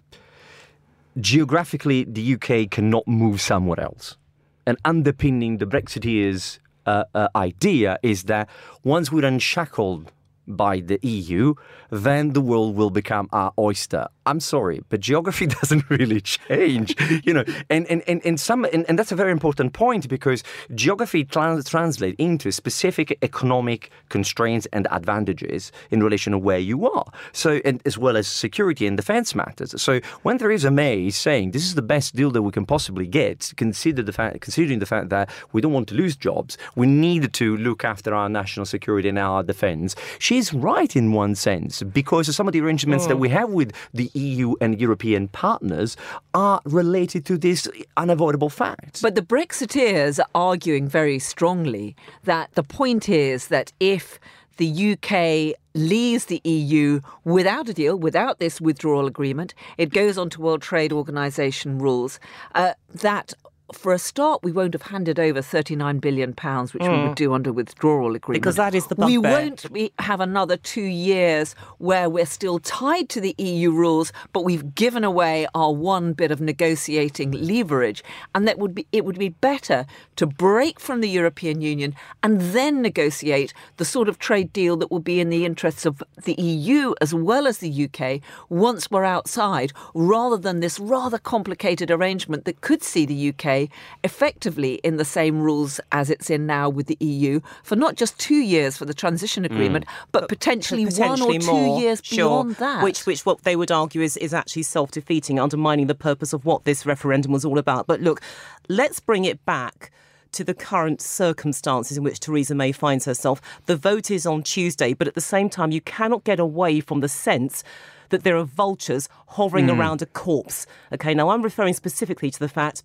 geographically 1.19 2.03
the 2.03 2.33
UK 2.35 2.69
cannot 2.69 3.07
move 3.07 3.41
somewhere 3.41 3.79
else 3.79 4.17
and 4.65 4.77
underpinning 4.85 5.57
the 5.57 5.65
Brexiteers' 5.65 6.59
uh, 6.85 7.03
uh, 7.13 7.27
idea 7.35 7.97
is 8.03 8.23
that 8.23 8.49
once 8.83 9.11
we're 9.11 9.25
unshackled 9.25 10.11
by 10.49 10.79
the 10.79 10.99
EU, 11.03 11.53
then 11.89 12.33
the 12.33 12.41
world 12.41 12.75
will 12.75 12.89
become 12.89 13.29
our 13.31 13.53
oyster. 13.57 14.07
I'm 14.25 14.39
sorry, 14.39 14.81
but 14.89 14.99
geography 14.99 15.47
doesn't 15.61 15.89
really 15.89 16.21
change, 16.21 16.95
you 17.23 17.33
know. 17.33 17.43
And 17.69 17.87
and, 17.87 18.03
and, 18.07 18.21
and 18.25 18.39
some 18.39 18.65
and, 18.65 18.85
and 18.87 18.99
that's 18.99 19.11
a 19.11 19.15
very 19.15 19.31
important 19.31 19.73
point 19.73 20.07
because 20.07 20.43
geography 20.75 21.23
trans- 21.23 21.67
translates 21.67 22.15
into 22.19 22.51
specific 22.51 23.17
economic 23.21 23.91
constraints 24.09 24.67
and 24.73 24.87
advantages 24.91 25.71
in 25.89 26.03
relation 26.03 26.31
to 26.33 26.37
where 26.37 26.59
you 26.59 26.89
are. 26.89 27.05
So 27.31 27.59
and 27.65 27.81
as 27.85 27.97
well 27.97 28.17
as 28.17 28.27
security 28.27 28.85
and 28.85 28.97
defense 28.97 29.33
matters. 29.33 29.79
So 29.81 29.99
when 30.23 30.37
Theresa 30.37 30.71
May 30.71 31.07
is 31.07 31.17
saying 31.17 31.51
this 31.51 31.63
is 31.63 31.75
the 31.75 31.81
best 31.81 32.15
deal 32.15 32.31
that 32.31 32.41
we 32.41 32.51
can 32.51 32.65
possibly 32.65 33.07
get, 33.07 33.51
consider 33.57 34.03
the 34.03 34.13
fact 34.13 34.41
considering 34.41 34.79
the 34.79 34.85
fact 34.85 35.09
that 35.09 35.29
we 35.53 35.61
don't 35.61 35.73
want 35.73 35.87
to 35.89 35.95
lose 35.95 36.15
jobs, 36.15 36.57
we 36.75 36.87
need 36.87 37.33
to 37.33 37.57
look 37.57 37.83
after 37.83 38.13
our 38.13 38.29
national 38.29 38.65
security 38.65 39.09
and 39.09 39.19
our 39.19 39.43
defense. 39.43 39.95
She's 40.39 40.53
right 40.53 40.95
in 40.95 41.11
one 41.11 41.35
sense 41.35 41.83
because 41.83 42.33
some 42.33 42.47
of 42.47 42.53
the 42.53 42.61
arrangements 42.61 43.07
that 43.07 43.17
mm. 43.17 43.19
we 43.19 43.27
have 43.27 43.49
with 43.49 43.73
the 43.93 44.09
EU 44.13 44.55
and 44.61 44.79
European 44.79 45.27
partners 45.27 45.97
are 46.33 46.61
related 46.63 47.25
to 47.25 47.37
this 47.37 47.67
unavoidable 47.97 48.49
fact. 48.49 49.01
But 49.01 49.15
the 49.15 49.21
Brexiteers 49.21 50.17
are 50.17 50.29
arguing 50.33 50.87
very 50.87 51.19
strongly 51.19 51.93
that 52.23 52.53
the 52.53 52.63
point 52.63 53.09
is 53.09 53.49
that 53.49 53.73
if 53.81 54.17
the 54.55 54.93
UK 54.93 55.59
leaves 55.73 56.27
the 56.27 56.39
EU 56.45 57.01
without 57.25 57.67
a 57.67 57.73
deal, 57.73 57.97
without 57.99 58.39
this 58.39 58.61
withdrawal 58.61 59.07
agreement, 59.07 59.53
it 59.77 59.91
goes 59.91 60.17
on 60.17 60.29
to 60.29 60.41
World 60.41 60.61
Trade 60.61 60.93
Organization 60.93 61.79
rules, 61.79 62.17
uh, 62.55 62.75
that 62.93 63.33
for 63.73 63.93
a 63.93 63.99
start, 63.99 64.43
we 64.43 64.51
won't 64.51 64.73
have 64.73 64.83
handed 64.83 65.19
over 65.19 65.41
£39 65.41 66.01
billion, 66.01 66.29
which 66.29 66.37
mm. 66.37 66.73
we 66.81 67.03
would 67.03 67.11
mm. 67.11 67.15
do 67.15 67.33
under 67.33 67.51
withdrawal 67.51 68.15
agreement. 68.15 68.41
Because 68.41 68.55
that 68.55 68.75
is 68.75 68.87
the 68.87 68.95
bugbear. 68.95 69.07
We 69.07 69.17
won't 69.17 69.73
be, 69.73 69.91
have 69.99 70.21
another 70.21 70.57
two 70.57 70.81
years 70.81 71.55
where 71.77 72.09
we're 72.09 72.25
still 72.25 72.59
tied 72.59 73.09
to 73.09 73.21
the 73.21 73.35
EU 73.37 73.71
rules, 73.71 74.11
but 74.33 74.43
we've 74.43 74.75
given 74.75 75.03
away 75.03 75.47
our 75.53 75.73
one 75.73 76.13
bit 76.13 76.31
of 76.31 76.41
negotiating 76.41 77.31
leverage. 77.31 78.03
And 78.35 78.47
that 78.47 78.59
would 78.59 78.75
be 78.75 78.87
it 78.91 79.05
would 79.05 79.19
be 79.19 79.29
better 79.29 79.85
to 80.15 80.25
break 80.25 80.79
from 80.79 81.01
the 81.01 81.09
European 81.09 81.61
Union 81.61 81.95
and 82.23 82.41
then 82.41 82.81
negotiate 82.81 83.53
the 83.77 83.85
sort 83.85 84.09
of 84.09 84.19
trade 84.19 84.53
deal 84.53 84.77
that 84.77 84.91
will 84.91 84.99
be 84.99 85.19
in 85.19 85.29
the 85.29 85.45
interests 85.45 85.85
of 85.85 86.03
the 86.23 86.33
EU 86.41 86.93
as 87.01 87.13
well 87.13 87.47
as 87.47 87.59
the 87.59 87.89
UK 87.89 88.21
once 88.49 88.89
we're 88.89 89.03
outside, 89.03 89.71
rather 89.93 90.37
than 90.37 90.59
this 90.59 90.79
rather 90.79 91.17
complicated 91.17 91.91
arrangement 91.91 92.45
that 92.45 92.61
could 92.61 92.83
see 92.83 93.05
the 93.05 93.29
UK 93.29 93.58
Effectively 94.03 94.75
in 94.83 94.97
the 94.97 95.05
same 95.05 95.41
rules 95.41 95.79
as 95.91 96.09
it's 96.09 96.29
in 96.29 96.45
now 96.45 96.69
with 96.69 96.87
the 96.87 96.97
EU 96.99 97.39
for 97.63 97.75
not 97.75 97.95
just 97.95 98.17
two 98.19 98.35
years 98.35 98.77
for 98.77 98.85
the 98.85 98.93
transition 98.93 99.45
agreement, 99.45 99.85
mm. 99.85 99.89
but, 100.11 100.21
but, 100.21 100.29
potentially, 100.29 100.85
potentially, 100.85 101.39
one 101.39 101.47
or 101.47 101.53
more, 101.53 101.77
two 101.77 101.81
years 101.81 102.01
sure. 102.03 102.15
beyond 102.15 102.55
that. 102.55 102.83
Which, 102.83 103.05
which 103.05 103.25
what 103.25 103.43
they 103.43 103.55
would 103.55 103.71
argue 103.71 104.01
is, 104.01 104.15
is 104.17 104.33
actually 104.33 104.63
self 104.63 104.91
defeating, 104.91 105.39
undermining 105.39 105.87
the 105.87 105.95
purpose 105.95 106.33
of 106.33 106.45
what 106.45 106.65
this 106.65 106.85
referendum 106.85 107.31
was 107.31 107.43
all 107.43 107.57
about. 107.57 107.87
But 107.87 108.01
look, 108.01 108.21
let's 108.67 108.99
bring 108.99 109.25
it 109.25 109.43
back 109.45 109.91
to 110.31 110.43
the 110.43 110.53
current 110.53 111.01
circumstances 111.01 111.97
in 111.97 112.03
which 112.03 112.19
Theresa 112.19 112.55
May 112.55 112.71
finds 112.71 113.05
herself. 113.05 113.41
The 113.65 113.75
vote 113.75 114.11
is 114.11 114.25
on 114.25 114.43
Tuesday, 114.43 114.93
but 114.93 115.07
at 115.07 115.15
the 115.15 115.21
same 115.21 115.49
time, 115.49 115.71
you 115.71 115.81
cannot 115.81 116.23
get 116.23 116.39
away 116.39 116.79
from 116.79 116.99
the 116.99 117.09
sense 117.09 117.63
that 118.09 118.23
there 118.23 118.37
are 118.37 118.43
vultures 118.43 119.07
hovering 119.29 119.67
mm. 119.67 119.77
around 119.77 120.01
a 120.01 120.05
corpse. 120.05 120.65
Okay, 120.93 121.13
now 121.13 121.29
I'm 121.29 121.41
referring 121.41 121.73
specifically 121.73 122.31
to 122.31 122.39
the 122.39 122.49
fact 122.49 122.83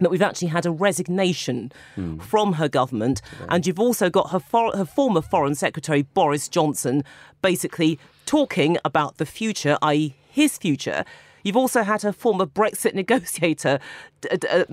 that 0.00 0.10
we've 0.10 0.22
actually 0.22 0.48
had 0.48 0.66
a 0.66 0.70
resignation 0.70 1.72
mm. 1.96 2.20
from 2.22 2.54
her 2.54 2.68
government, 2.68 3.22
and 3.48 3.66
you've 3.66 3.80
also 3.80 4.10
got 4.10 4.30
her, 4.30 4.40
for- 4.40 4.76
her 4.76 4.84
former 4.84 5.20
Foreign 5.22 5.54
Secretary 5.54 6.02
Boris 6.02 6.48
Johnson 6.48 7.04
basically 7.42 7.98
talking 8.26 8.78
about 8.84 9.18
the 9.18 9.26
future, 9.26 9.78
i.e., 9.82 10.14
his 10.30 10.56
future. 10.58 11.04
You've 11.42 11.56
also 11.56 11.82
had 11.82 12.02
her 12.02 12.12
former 12.12 12.46
Brexit 12.46 12.94
negotiator, 13.02 13.80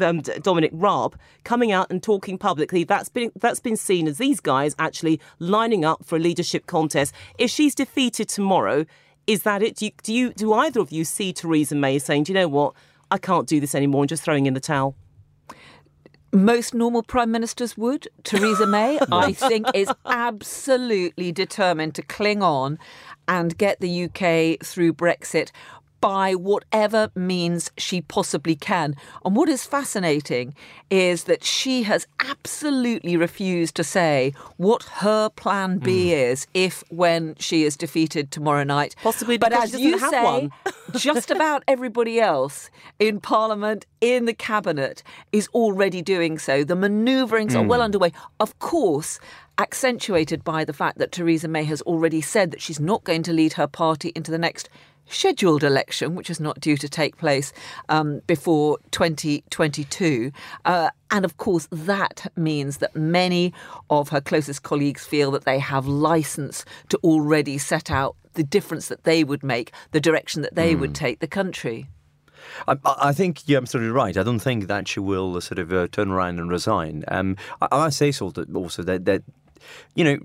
um, 0.01 0.21
Dominic 0.41 0.71
Raab, 0.73 1.17
coming 1.43 1.71
out 1.71 1.89
and 1.89 2.01
talking 2.01 2.37
publicly. 2.37 2.83
That's 2.83 3.09
been 3.09 3.31
that's 3.39 3.59
been 3.59 3.77
seen 3.77 4.07
as 4.07 4.17
these 4.17 4.39
guys 4.39 4.75
actually 4.77 5.19
lining 5.39 5.85
up 5.85 6.05
for 6.05 6.17
a 6.17 6.19
leadership 6.19 6.67
contest. 6.67 7.13
If 7.37 7.49
she's 7.49 7.73
defeated 7.73 8.29
tomorrow, 8.29 8.85
is 9.25 9.43
that 9.43 9.61
it? 9.61 9.75
Do 9.75 9.85
you, 9.85 9.91
do, 10.03 10.13
you, 10.13 10.33
do 10.33 10.53
either 10.53 10.79
of 10.79 10.91
you 10.91 11.03
see 11.03 11.33
Theresa 11.33 11.75
May 11.75 11.99
saying, 11.99 12.23
"Do 12.23 12.33
you 12.33 12.39
know 12.39 12.47
what? 12.47 12.73
I 13.09 13.17
can't 13.17 13.47
do 13.47 13.59
this 13.59 13.75
anymore," 13.75 14.03
and 14.03 14.09
just 14.09 14.23
throwing 14.23 14.45
in 14.45 14.53
the 14.53 14.59
towel? 14.59 14.95
Most 16.31 16.73
normal 16.73 17.03
prime 17.03 17.31
ministers 17.31 17.77
would. 17.77 18.07
Theresa 18.23 18.65
May, 18.65 18.99
I 19.11 19.33
think, 19.33 19.67
is 19.73 19.91
absolutely 20.05 21.31
determined 21.31 21.95
to 21.95 22.01
cling 22.01 22.41
on 22.41 22.79
and 23.27 23.57
get 23.57 23.79
the 23.79 24.05
UK 24.05 24.65
through 24.65 24.93
Brexit 24.93 25.51
by 26.01 26.35
whatever 26.35 27.09
means 27.15 27.71
she 27.77 28.01
possibly 28.01 28.55
can. 28.55 28.95
And 29.25 29.35
what 29.35 29.49
is 29.49 29.65
fascinating 29.65 30.55
is 30.89 31.25
that 31.25 31.43
she 31.43 31.83
has 31.83 32.07
absolutely 32.19 33.17
refused 33.17 33.75
to 33.75 33.83
say 33.83 34.33
what 34.57 34.83
her 34.83 35.29
plan 35.29 35.79
B 35.79 36.07
mm. 36.07 36.31
is 36.31 36.47
if 36.53 36.83
when 36.89 37.35
she 37.39 37.63
is 37.63 37.75
defeated 37.75 38.31
tomorrow 38.31 38.63
night. 38.63 38.95
Possibly 39.01 39.37
but 39.37 39.53
as 39.53 39.79
you 39.79 39.99
say, 39.99 40.49
just 40.95 41.31
about 41.31 41.63
everybody 41.67 42.19
else 42.19 42.69
in 42.99 43.19
Parliament, 43.19 43.85
in 44.01 44.25
the 44.25 44.33
cabinet, 44.33 45.03
is 45.31 45.47
already 45.49 46.01
doing 46.01 46.37
so. 46.37 46.63
The 46.63 46.75
manoeuvrings 46.75 47.51
mm. 47.51 47.55
are 47.55 47.63
well 47.63 47.79
hmm. 47.79 47.85
underway. 47.85 48.11
Of 48.39 48.57
course, 48.59 49.19
accentuated 49.57 50.43
by 50.43 50.63
the 50.63 50.73
fact 50.73 50.97
that 50.99 51.11
Theresa 51.11 51.47
May 51.47 51.63
has 51.63 51.81
already 51.81 52.21
said 52.21 52.51
that 52.51 52.61
she's 52.61 52.79
not 52.79 53.03
going 53.03 53.23
to 53.23 53.33
lead 53.33 53.53
her 53.53 53.67
party 53.67 54.11
into 54.15 54.31
the 54.31 54.37
next 54.37 54.69
scheduled 55.09 55.63
election, 55.63 56.15
which 56.15 56.29
is 56.29 56.39
not 56.39 56.59
due 56.59 56.77
to 56.77 56.89
take 56.89 57.17
place 57.17 57.53
um, 57.89 58.21
before 58.27 58.77
2022. 58.91 60.31
Uh, 60.65 60.89
and 61.11 61.25
of 61.25 61.37
course, 61.37 61.67
that 61.71 62.31
means 62.35 62.77
that 62.77 62.95
many 62.95 63.53
of 63.89 64.09
her 64.09 64.21
closest 64.21 64.63
colleagues 64.63 65.05
feel 65.05 65.31
that 65.31 65.45
they 65.45 65.59
have 65.59 65.87
license 65.87 66.65
to 66.89 66.97
already 67.03 67.57
set 67.57 67.89
out 67.89 68.15
the 68.33 68.43
difference 68.43 68.87
that 68.87 69.03
they 69.03 69.23
would 69.23 69.43
make, 69.43 69.71
the 69.91 69.99
direction 69.99 70.41
that 70.43 70.55
they 70.55 70.75
mm. 70.75 70.79
would 70.79 70.89
hmm. 70.91 71.05
take 71.05 71.19
the 71.19 71.27
country. 71.27 71.87
I, 72.67 72.77
I, 72.85 73.13
think 73.13 73.47
you're 73.47 73.59
absolutely 73.59 73.91
right. 73.91 74.15
I 74.15 74.23
don't 74.23 74.39
think 74.39 74.67
that 74.67 74.87
she 74.87 74.99
will 74.99 75.41
sort 75.41 75.59
of 75.59 75.73
uh, 75.73 75.87
turn 75.91 76.11
around 76.11 76.39
and 76.39 76.49
resign. 76.49 77.03
Um, 77.07 77.35
I, 77.61 77.67
I 77.71 77.89
say 77.89 78.13
also 78.13 78.83
that, 78.83 79.05
that, 79.05 79.23
you 79.95 80.03
know, 80.03 80.19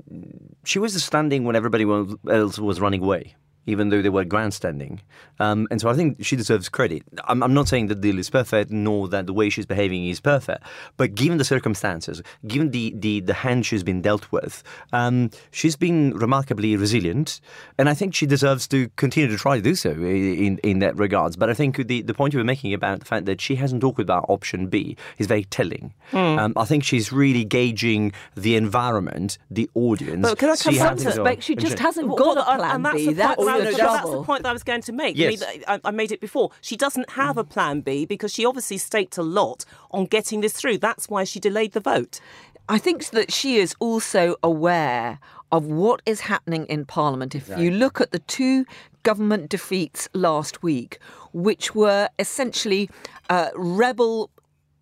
she 0.65 0.79
was 0.79 1.03
standing 1.03 1.45
when 1.45 1.57
everybody 1.57 1.85
else 2.29 2.59
was 2.59 2.81
running 2.81 3.03
away 3.03 3.35
even 3.67 3.89
though 3.89 4.03
they 4.03 4.09
were 4.09 4.25
grandstanding. 4.25 5.01
Um, 5.39 5.67
and 5.71 5.81
so 5.81 5.89
I 5.89 5.95
think 5.95 6.25
she 6.25 6.37
deserves 6.37 6.69
credit. 6.69 7.03
I'm, 7.25 7.43
I'm, 7.43 7.55
not 7.55 7.69
saying 7.69 7.89
that 7.89 7.97
the 7.97 8.13
deal 8.13 8.19
is 8.19 8.31
perfect, 8.31 8.71
nor 8.71 9.09
that 9.09 9.27
the 9.27 9.33
way 9.33 9.51
she's 9.51 9.67
behaving 9.67 10.07
is 10.07 10.21
perfect, 10.21 10.63
but 10.97 11.15
given 11.15 11.39
the 11.39 11.45
circumstances, 11.45 12.23
given 12.47 12.71
the, 12.71 12.95
the, 12.97 13.21
the 13.21 13.35
hand 13.35 13.67
she's 13.67 13.83
been 13.83 14.01
dealt 14.01 14.31
with, 14.33 14.63
um, 14.93 15.31
she's 15.51 15.77
been 15.77 16.17
remarkably 16.17 16.77
resilient, 16.77 17.41
and 17.79 17.89
I 17.89 17.95
think 17.95 18.15
she 18.15 18.27
deserves 18.27 18.67
to 18.69 18.89
continue 18.97 19.29
to 19.31 19.37
try 19.37 19.57
to 19.57 19.63
do 19.63 19.75
so 19.75 19.91
in, 19.91 20.59
in 20.59 20.79
that 20.81 20.97
regards. 20.97 21.37
But 21.37 21.51
I 21.51 21.55
think 21.55 21.77
the, 21.77 22.03
the 22.03 22.15
point 22.15 22.33
you 22.33 22.39
were 22.39 22.45
making 22.45 22.75
about 22.75 23.01
the 23.01 23.05
fact 23.05 23.27
that 23.27 23.41
she 23.41 23.57
hasn't 23.57 23.81
talked 23.81 24.01
about 24.01 24.27
option 24.29 24.69
B 24.69 24.97
is 25.19 25.27
very 25.27 25.45
telling. 25.45 25.95
Mm. 26.13 26.39
Um, 26.39 26.53
I 26.57 26.65
think 26.65 26.85
she's 26.85 27.13
really 27.13 27.45
gauging 27.45 28.13
the 28.37 28.57
environment, 28.57 29.39
the 29.51 29.69
audience. 29.75 30.23
But 30.23 30.39
can 30.39 30.51
I 30.51 30.57
come 30.57 30.75
some 30.75 30.99
suspect 30.99 31.43
she 31.43 31.57
just 31.57 31.79
hasn't 31.79 32.17
got 32.17 32.39
a 32.39 32.57
plan 32.57 32.95
B. 32.95 33.13
That's 33.13 33.45
that's, 33.59 33.77
that's 33.77 34.11
the 34.11 34.23
point 34.23 34.43
that 34.43 34.51
I 34.51 34.53
was 34.53 34.63
going 34.63 34.83
to 34.83 34.93
make. 34.93 35.17
Yes. 35.17 35.43
I, 35.67 35.81
I 35.85 35.91
made 35.91 36.13
it 36.13 36.21
before. 36.21 36.51
She 36.61 36.77
doesn't 36.77 37.11
have 37.11 37.37
a 37.37 37.45
plan 37.45 37.81
B 37.81 38.05
because 38.05 38.33
she 38.33 38.45
obviously 38.45 38.79
staked 38.79 39.19
a 39.19 39.23
lot 39.23 39.65
on 39.91 40.07
getting 40.07 40.41
this 40.41 40.53
through. 40.53 40.79
That's 40.79 41.09
why 41.09 41.25
she 41.25 41.41
delayed 41.41 41.73
the 41.73 41.81
vote. 41.81 42.21
I 42.69 42.79
think 42.79 43.11
that 43.11 43.33
she 43.33 43.57
is 43.57 43.75
also 43.81 44.37
aware 44.43 45.19
of 45.51 45.67
what 45.67 46.01
is 46.07 46.21
happening 46.21 46.65
in 46.67 46.87
Parliament. 46.87 47.35
If 47.35 47.51
you 47.59 47.71
look 47.71 48.01
at 48.01 48.13
the 48.13 48.21
two 48.21 48.65
government 49.03 49.51
defeats 49.51 50.09
last 50.15 50.63
week, 50.63 50.99
which 51.33 51.75
were 51.75 52.09
essentially 52.19 52.89
uh, 53.29 53.51
rebel 53.55 54.31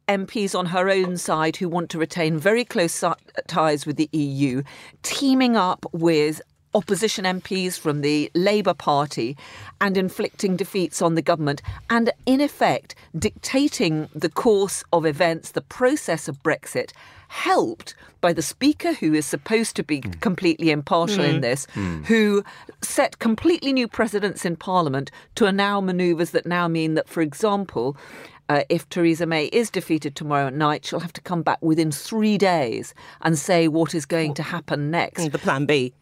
MPs 0.08 0.58
on 0.58 0.66
her 0.66 0.90
own 0.90 1.16
side 1.16 1.56
who 1.56 1.68
want 1.68 1.88
to 1.90 1.98
retain 1.98 2.36
very 2.36 2.64
close 2.64 3.04
ties 3.46 3.86
with 3.86 3.96
the 3.96 4.08
EU, 4.12 4.62
teaming 5.02 5.56
up 5.56 5.86
with 5.92 6.42
opposition 6.74 7.24
MPs 7.24 7.78
from 7.78 8.00
the 8.00 8.30
Labour 8.34 8.74
Party 8.74 9.36
and 9.80 9.96
inflicting 9.96 10.56
defeats 10.56 11.02
on 11.02 11.14
the 11.14 11.22
government, 11.22 11.62
and 11.88 12.10
in 12.26 12.40
effect 12.40 12.94
dictating 13.18 14.08
the 14.14 14.28
course 14.28 14.84
of 14.92 15.06
events, 15.06 15.52
the 15.52 15.60
process 15.60 16.28
of 16.28 16.42
Brexit, 16.42 16.92
helped 17.28 17.94
by 18.20 18.32
the 18.32 18.42
Speaker, 18.42 18.92
who 18.92 19.14
is 19.14 19.24
supposed 19.24 19.76
to 19.76 19.82
be 19.82 20.00
mm. 20.00 20.20
completely 20.20 20.70
impartial 20.70 21.24
mm. 21.24 21.28
in 21.28 21.40
this, 21.40 21.66
mm. 21.74 22.04
who 22.06 22.44
set 22.82 23.18
completely 23.18 23.72
new 23.72 23.88
precedents 23.88 24.44
in 24.44 24.56
Parliament 24.56 25.10
to 25.36 25.50
now 25.52 25.80
manoeuvres 25.80 26.32
that 26.32 26.44
now 26.44 26.68
mean 26.68 26.94
that, 26.94 27.08
for 27.08 27.22
example, 27.22 27.96
uh, 28.48 28.62
if 28.68 28.88
Theresa 28.88 29.26
May 29.26 29.44
is 29.46 29.70
defeated 29.70 30.16
tomorrow 30.16 30.50
night, 30.50 30.84
she'll 30.84 30.98
have 30.98 31.12
to 31.12 31.20
come 31.20 31.42
back 31.42 31.62
within 31.62 31.92
three 31.92 32.36
days 32.36 32.94
and 33.20 33.38
say 33.38 33.68
what 33.68 33.94
is 33.94 34.04
going 34.04 34.34
to 34.34 34.42
happen 34.42 34.90
next. 34.90 35.30
The 35.30 35.38
plan 35.38 35.66
B. 35.66 35.94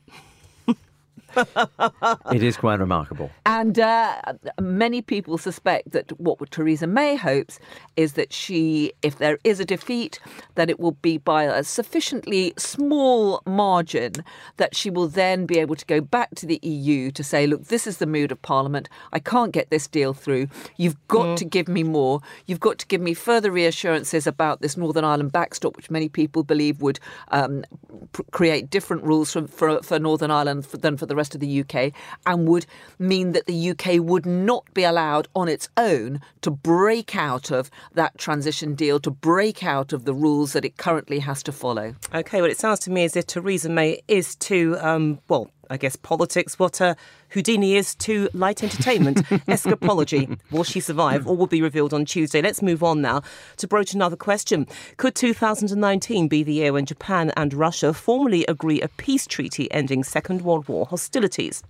it 2.33 2.43
is 2.43 2.57
quite 2.57 2.81
remarkable. 2.81 3.31
And 3.47 3.79
uh, 3.79 4.21
many 4.61 5.03
people 5.03 5.39
suspect 5.39 5.93
that 5.93 6.19
what 6.21 6.39
Theresa 6.51 6.87
May 6.87 7.17
hopes 7.17 7.59
is 7.97 8.15
that 8.15 8.33
she, 8.33 8.93
if 9.03 9.19
there 9.19 9.39
is 9.45 9.61
a 9.61 9.65
defeat, 9.65 10.21
that 10.55 10.71
it 10.71 10.79
will 10.79 10.93
be 10.93 11.19
by 11.19 11.45
a 11.45 11.65
sufficiently 11.65 12.53
small 12.57 13.43
margin 13.47 14.13
that 14.57 14.77
she 14.77 14.91
will 14.91 15.09
then 15.09 15.47
be 15.47 15.59
able 15.59 15.77
to 15.77 15.87
go 15.87 16.01
back 16.01 16.35
to 16.37 16.47
the 16.47 16.61
EU 16.63 17.11
to 17.11 17.25
say, 17.25 17.47
look, 17.47 17.65
this 17.65 17.87
is 17.87 17.99
the 17.99 18.07
mood 18.07 18.33
of 18.33 18.41
Parliament. 18.43 18.89
I 19.13 19.19
can't 19.19 19.53
get 19.53 19.71
this 19.71 19.87
deal 19.87 20.15
through. 20.15 20.49
You've 20.77 20.97
got 21.09 21.27
mm. 21.27 21.37
to 21.37 21.45
give 21.45 21.69
me 21.69 21.83
more. 21.83 22.21
You've 22.47 22.61
got 22.61 22.79
to 22.79 22.87
give 22.87 23.01
me 23.01 23.15
further 23.15 23.51
reassurances 23.51 24.27
about 24.27 24.61
this 24.61 24.77
Northern 24.77 25.05
Ireland 25.05 25.33
backstop, 25.33 25.77
which 25.77 25.91
many 25.91 26.09
people 26.09 26.43
believe 26.43 26.81
would 26.83 27.01
um, 27.31 27.65
pr- 28.13 28.23
create 28.31 28.71
different 28.71 29.03
rules 29.05 29.33
for, 29.33 29.47
for, 29.47 29.83
for 29.83 29.99
Northern 29.99 30.31
Ireland 30.31 30.65
than 30.65 30.97
for 30.97 31.07
the 31.09 31.17
rest 31.17 31.35
of 31.35 31.41
the 31.41 31.61
UK 31.61 31.93
and 32.27 32.47
would 32.49 32.67
mean 32.99 33.33
that 33.33 33.47
the 33.47 33.71
UK 33.71 34.01
would 34.01 34.27
not 34.27 34.73
be 34.75 34.85
allowed 34.85 35.29
on 35.35 35.49
its 35.49 35.69
own 35.77 36.21
to 36.43 36.51
break 36.51 37.17
out 37.17 37.51
of 37.51 37.71
that 37.95 38.17
transition 38.19 38.75
deal, 38.75 39.01
to 39.01 39.11
break 39.11 39.65
out 39.65 39.93
of 39.93 40.05
the 40.05 40.15
rules 40.15 40.53
that 40.53 40.65
it 40.65 40.77
currently 40.77 41.19
has 41.19 41.43
to 41.43 41.53
follow. 41.53 41.95
Okay, 42.15 42.41
well, 42.41 42.51
it 42.51 42.59
sounds 42.59 42.81
to 42.81 42.91
me 42.91 43.05
as 43.05 43.17
if 43.17 43.27
Theresa 43.27 43.69
May 43.69 44.01
is 44.09 44.37
too, 44.37 44.77
um, 44.81 45.19
well, 45.29 45.51
I 45.71 45.77
guess 45.77 45.97
politics, 45.97 46.59
what 46.59 46.81
uh, 46.81 46.95
Houdini 47.31 47.77
is 47.77 47.95
to 47.97 48.29
light 48.33 48.63
entertainment. 48.63 49.19
Escapology. 49.47 50.39
Will 50.51 50.65
she 50.65 50.81
survive? 50.81 51.27
All 51.27 51.37
will 51.37 51.47
be 51.47 51.63
revealed 51.63 51.93
on 51.93 52.05
Tuesday. 52.05 52.41
Let's 52.41 52.63
move 52.63 52.83
on 52.83 53.03
now 53.03 53.23
to 53.59 53.69
broach 53.69 53.93
another 53.93 54.17
question. 54.17 54.67
Could 54.97 55.15
2019 55.15 56.29
be 56.29 56.43
the 56.43 56.55
year 56.55 56.73
when 56.73 56.87
Japan 56.87 57.33
and 57.37 57.53
Russia 57.53 57.93
formally 57.93 58.47
agree 58.47 58.81
a 58.81 58.89
peace 58.89 59.27
treaty 59.27 59.71
ending 59.73 60.05
Second 60.05 60.43
World 60.43 60.69
War 60.69 60.87
hostilities? 60.87 61.63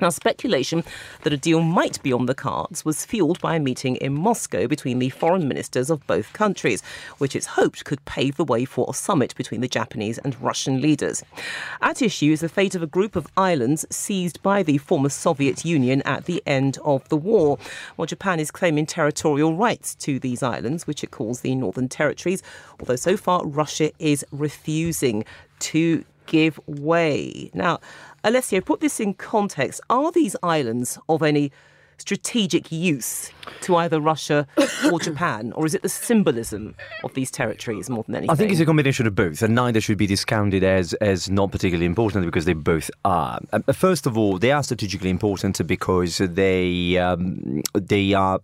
Now, 0.00 0.08
speculation 0.10 0.82
that 1.22 1.32
a 1.32 1.36
deal 1.36 1.62
might 1.62 2.02
be 2.02 2.12
on 2.12 2.26
the 2.26 2.34
cards 2.34 2.84
was 2.84 3.04
fueled 3.04 3.40
by 3.40 3.56
a 3.56 3.60
meeting 3.60 3.96
in 3.96 4.12
Moscow 4.12 4.66
between 4.66 4.98
the 4.98 5.10
foreign 5.10 5.46
ministers 5.46 5.88
of 5.88 6.06
both 6.06 6.32
countries, 6.32 6.82
which 7.18 7.36
it's 7.36 7.46
hoped 7.46 7.84
could 7.84 8.04
pave 8.04 8.36
the 8.36 8.44
way 8.44 8.64
for 8.64 8.86
a 8.88 8.94
summit 8.94 9.34
between 9.36 9.60
the 9.60 9.68
Japanese 9.68 10.18
and 10.18 10.40
Russian 10.42 10.80
leaders. 10.80 11.22
At 11.80 12.02
issue 12.02 12.32
is 12.32 12.40
the 12.40 12.48
fate 12.48 12.74
of 12.74 12.82
a 12.82 12.88
group 12.88 13.14
of 13.14 13.28
islands 13.36 13.86
seized 13.90 14.42
by 14.42 14.62
the 14.62 14.78
former 14.78 15.08
Soviet 15.08 15.64
Union 15.64 16.02
at 16.02 16.24
the 16.24 16.42
end 16.46 16.78
of 16.84 17.08
the 17.08 17.16
war. 17.16 17.58
While 17.96 18.06
Japan 18.06 18.40
is 18.40 18.50
claiming 18.50 18.86
territorial 18.86 19.54
rights 19.54 19.94
to 19.96 20.18
these 20.18 20.42
islands, 20.42 20.86
which 20.86 21.04
it 21.04 21.12
calls 21.12 21.40
the 21.40 21.54
Northern 21.54 21.88
Territories, 21.88 22.42
although 22.80 22.96
so 22.96 23.16
far 23.16 23.44
Russia 23.46 23.92
is 23.98 24.24
refusing 24.32 25.24
to 25.60 26.04
give 26.26 26.58
way. 26.66 27.50
Now, 27.54 27.80
Alessio, 28.22 28.60
put 28.60 28.80
this 28.80 29.00
in 29.00 29.14
context. 29.14 29.80
Are 29.90 30.10
these 30.12 30.36
islands 30.42 30.98
of 31.08 31.22
any 31.22 31.52
strategic 31.98 32.72
use 32.72 33.30
to 33.62 33.76
either 33.76 34.00
Russia 34.00 34.46
or 34.90 35.00
Japan, 35.08 35.52
or 35.52 35.66
is 35.66 35.74
it 35.74 35.82
the 35.82 35.88
symbolism 35.88 36.74
of 37.02 37.14
these 37.14 37.30
territories 37.30 37.88
more 37.88 38.04
than 38.04 38.16
anything? 38.16 38.30
I 38.30 38.34
think 38.34 38.50
it's 38.50 38.60
a 38.60 38.66
combination 38.66 39.06
of 39.06 39.14
both, 39.14 39.42
and 39.42 39.54
neither 39.54 39.80
should 39.80 39.98
be 39.98 40.06
discounted 40.06 40.64
as 40.64 40.94
as 40.94 41.30
not 41.30 41.50
particularly 41.52 41.86
important 41.86 42.24
because 42.24 42.44
they 42.44 42.52
both 42.52 42.90
are. 43.04 43.40
Uh, 43.52 43.72
first 43.72 44.06
of 44.06 44.18
all, 44.18 44.38
they 44.38 44.52
are 44.52 44.62
strategically 44.62 45.10
important 45.10 45.64
because 45.66 46.18
they 46.18 46.98
um, 46.98 47.62
they 47.74 48.12
are 48.14 48.40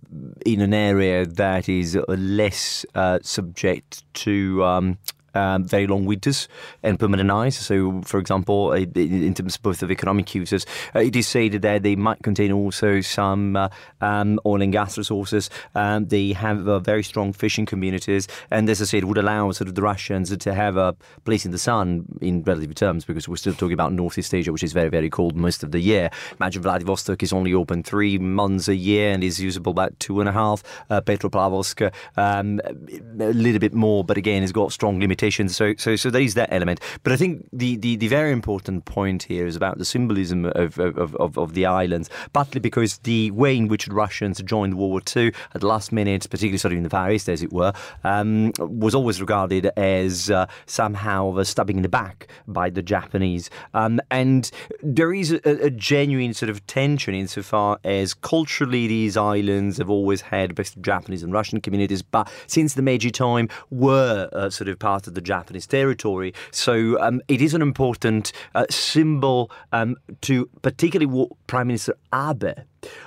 in 0.47 0.61
an 0.61 0.75
area 0.75 1.27
that 1.27 1.69
is 1.69 1.99
less 2.09 2.85
uh, 2.95 3.19
subject 3.23 4.05
to. 4.15 4.65
Um, 4.65 4.99
um, 5.35 5.65
very 5.65 5.87
long 5.87 6.05
winters 6.05 6.49
and 6.83 6.99
permanent 6.99 7.31
ice. 7.31 7.59
So, 7.59 8.03
for 8.05 8.19
example, 8.19 8.73
in 8.73 9.35
terms 9.35 9.57
of 9.57 9.63
both 9.63 9.83
of 9.83 9.91
economic 9.91 10.35
uses, 10.35 10.67
uh, 10.95 11.01
it 11.01 11.15
is 11.15 11.29
said 11.29 11.53
that 11.53 11.83
they 11.83 11.97
might 11.97 12.23
contain 12.23 12.53
also 12.53 13.01
some 13.01 13.57
uh, 13.57 13.69
um, 14.01 14.41
oil 14.45 14.63
and 14.63 14.73
gas 14.73 14.99
resources. 14.99 15.51
Um, 15.75 16.07
they 16.09 16.33
have 16.33 16.67
uh, 16.67 16.81
very 16.81 17.05
strong 17.05 17.33
fishing 17.33 17.67
communities, 17.67 18.27
and 18.51 18.69
as 18.69 18.83
I 18.83 18.85
said, 18.87 19.05
would 19.05 19.19
allow 19.19 19.53
sort 19.53 19.69
of 19.69 19.77
the 19.77 19.83
Russians 19.83 20.37
to 20.37 20.55
have 20.55 20.77
a 20.77 20.97
place 21.25 21.45
in 21.45 21.53
the 21.53 21.59
sun 21.59 22.07
in 22.21 22.43
relative 22.43 22.75
terms, 22.75 23.05
because 23.05 23.29
we're 23.29 23.37
still 23.37 23.55
talking 23.55 23.75
about 23.75 23.93
Northeast 23.93 24.35
Asia, 24.35 24.53
which 24.53 24.65
is 24.65 24.73
very, 24.73 24.89
very 24.89 25.11
cold 25.11 25.37
most 25.37 25.63
of 25.63 25.71
the 25.71 25.81
year. 25.81 26.11
Imagine 26.41 26.63
Vladivostok 26.63 27.23
is 27.23 27.33
only 27.33 27.55
open 27.55 27.83
three 27.83 28.19
months 28.19 28.67
a 28.67 28.75
year 28.75 29.13
and 29.13 29.23
is 29.23 29.41
usable 29.41 29.71
about 29.71 29.99
two 30.01 30.19
and 30.21 30.29
a 30.29 30.33
half. 30.33 30.65
Uh, 30.91 31.01
Petropavlovsk, 31.01 31.93
um, 32.17 32.61
a 32.67 33.33
little 33.33 33.61
bit 33.61 33.75
more, 33.75 34.03
but 34.03 34.17
again, 34.17 34.43
it's 34.43 34.51
got 34.51 34.73
strong 34.73 34.99
limitations 34.99 35.20
limitations. 35.21 35.57
So, 35.57 35.75
so, 35.77 35.97
so 35.97 36.11
there 36.11 36.23
is 36.23 36.35
that 36.35 36.53
element. 36.53 36.81
But 37.03 37.13
I 37.13 37.17
think 37.17 37.47
the, 37.53 37.77
the, 37.77 37.97
the 37.97 38.09
very 38.09 38.33
important 38.33 38.85
point 38.85 39.25
here 39.25 39.47
is 39.47 39.57
about 39.57 39.79
the 39.79 39.85
symbolism 39.85 40.47
of, 40.47 40.79
of, 40.79 41.17
of, 41.17 41.39
of 41.39 41.55
the 41.55 41.67
islands, 41.67 42.09
partly 42.33 42.61
because 42.61 42.99
the 42.99 43.31
way 43.33 43.57
in 43.57 43.69
which 43.69 43.89
Russians 43.89 44.41
joined 44.43 44.75
World 44.75 44.91
War 44.91 45.03
II 45.17 45.33
at 45.55 45.61
the 45.61 45.67
last 45.67 45.93
minute, 45.93 46.27
particularly 46.31 46.59
sort 46.59 46.73
of 46.73 46.79
in 46.79 46.85
the 46.85 46.91
Far 46.91 47.11
East, 47.13 47.29
as 47.29 47.43
it 47.43 47.53
were, 47.53 47.73
um, 48.05 48.53
was 48.59 48.95
always 48.95 49.21
regarded 49.21 49.67
as 49.77 50.31
uh, 50.31 50.47
somehow 50.67 51.37
a 51.37 51.45
stabbing 51.45 51.77
in 51.77 51.83
the 51.83 51.89
back 51.89 52.29
by 52.47 52.71
the 52.71 52.83
Japanese. 52.83 53.51
Um, 53.75 54.01
and 54.11 54.51
there 54.83 55.13
is 55.13 55.33
a, 55.33 55.41
a 55.45 55.71
genuine 55.71 56.35
sort 56.35 56.51
of 56.51 56.67
tension 56.67 57.15
insofar 57.15 57.79
as 57.85 58.15
culturally 58.15 58.87
these 58.87 59.17
islands 59.17 59.79
have 59.79 59.91
always 59.91 60.21
had 60.21 60.55
both 60.55 60.81
Japanese 60.81 61.23
and 61.23 61.33
Russian 61.33 61.61
communities, 61.61 62.03
but 62.03 62.31
since 62.47 62.75
the 62.75 62.83
Meiji 62.83 63.11
time 63.11 63.49
were 63.71 64.29
uh, 64.33 64.51
sort 64.51 64.69
of 64.69 64.79
part 64.79 65.07
of 65.11 65.15
the 65.15 65.21
Japanese 65.21 65.67
territory. 65.67 66.33
So 66.51 67.01
um, 67.01 67.21
it 67.29 67.43
is 67.43 67.53
an 67.55 67.63
important 67.63 68.33
uh, 68.55 68.65
symbol 68.71 69.51
um, 69.73 69.97
to 70.23 70.49
particularly 70.63 71.13
what 71.13 71.31
Prime 71.47 71.67
Minister 71.67 71.97
Abe 72.15 72.61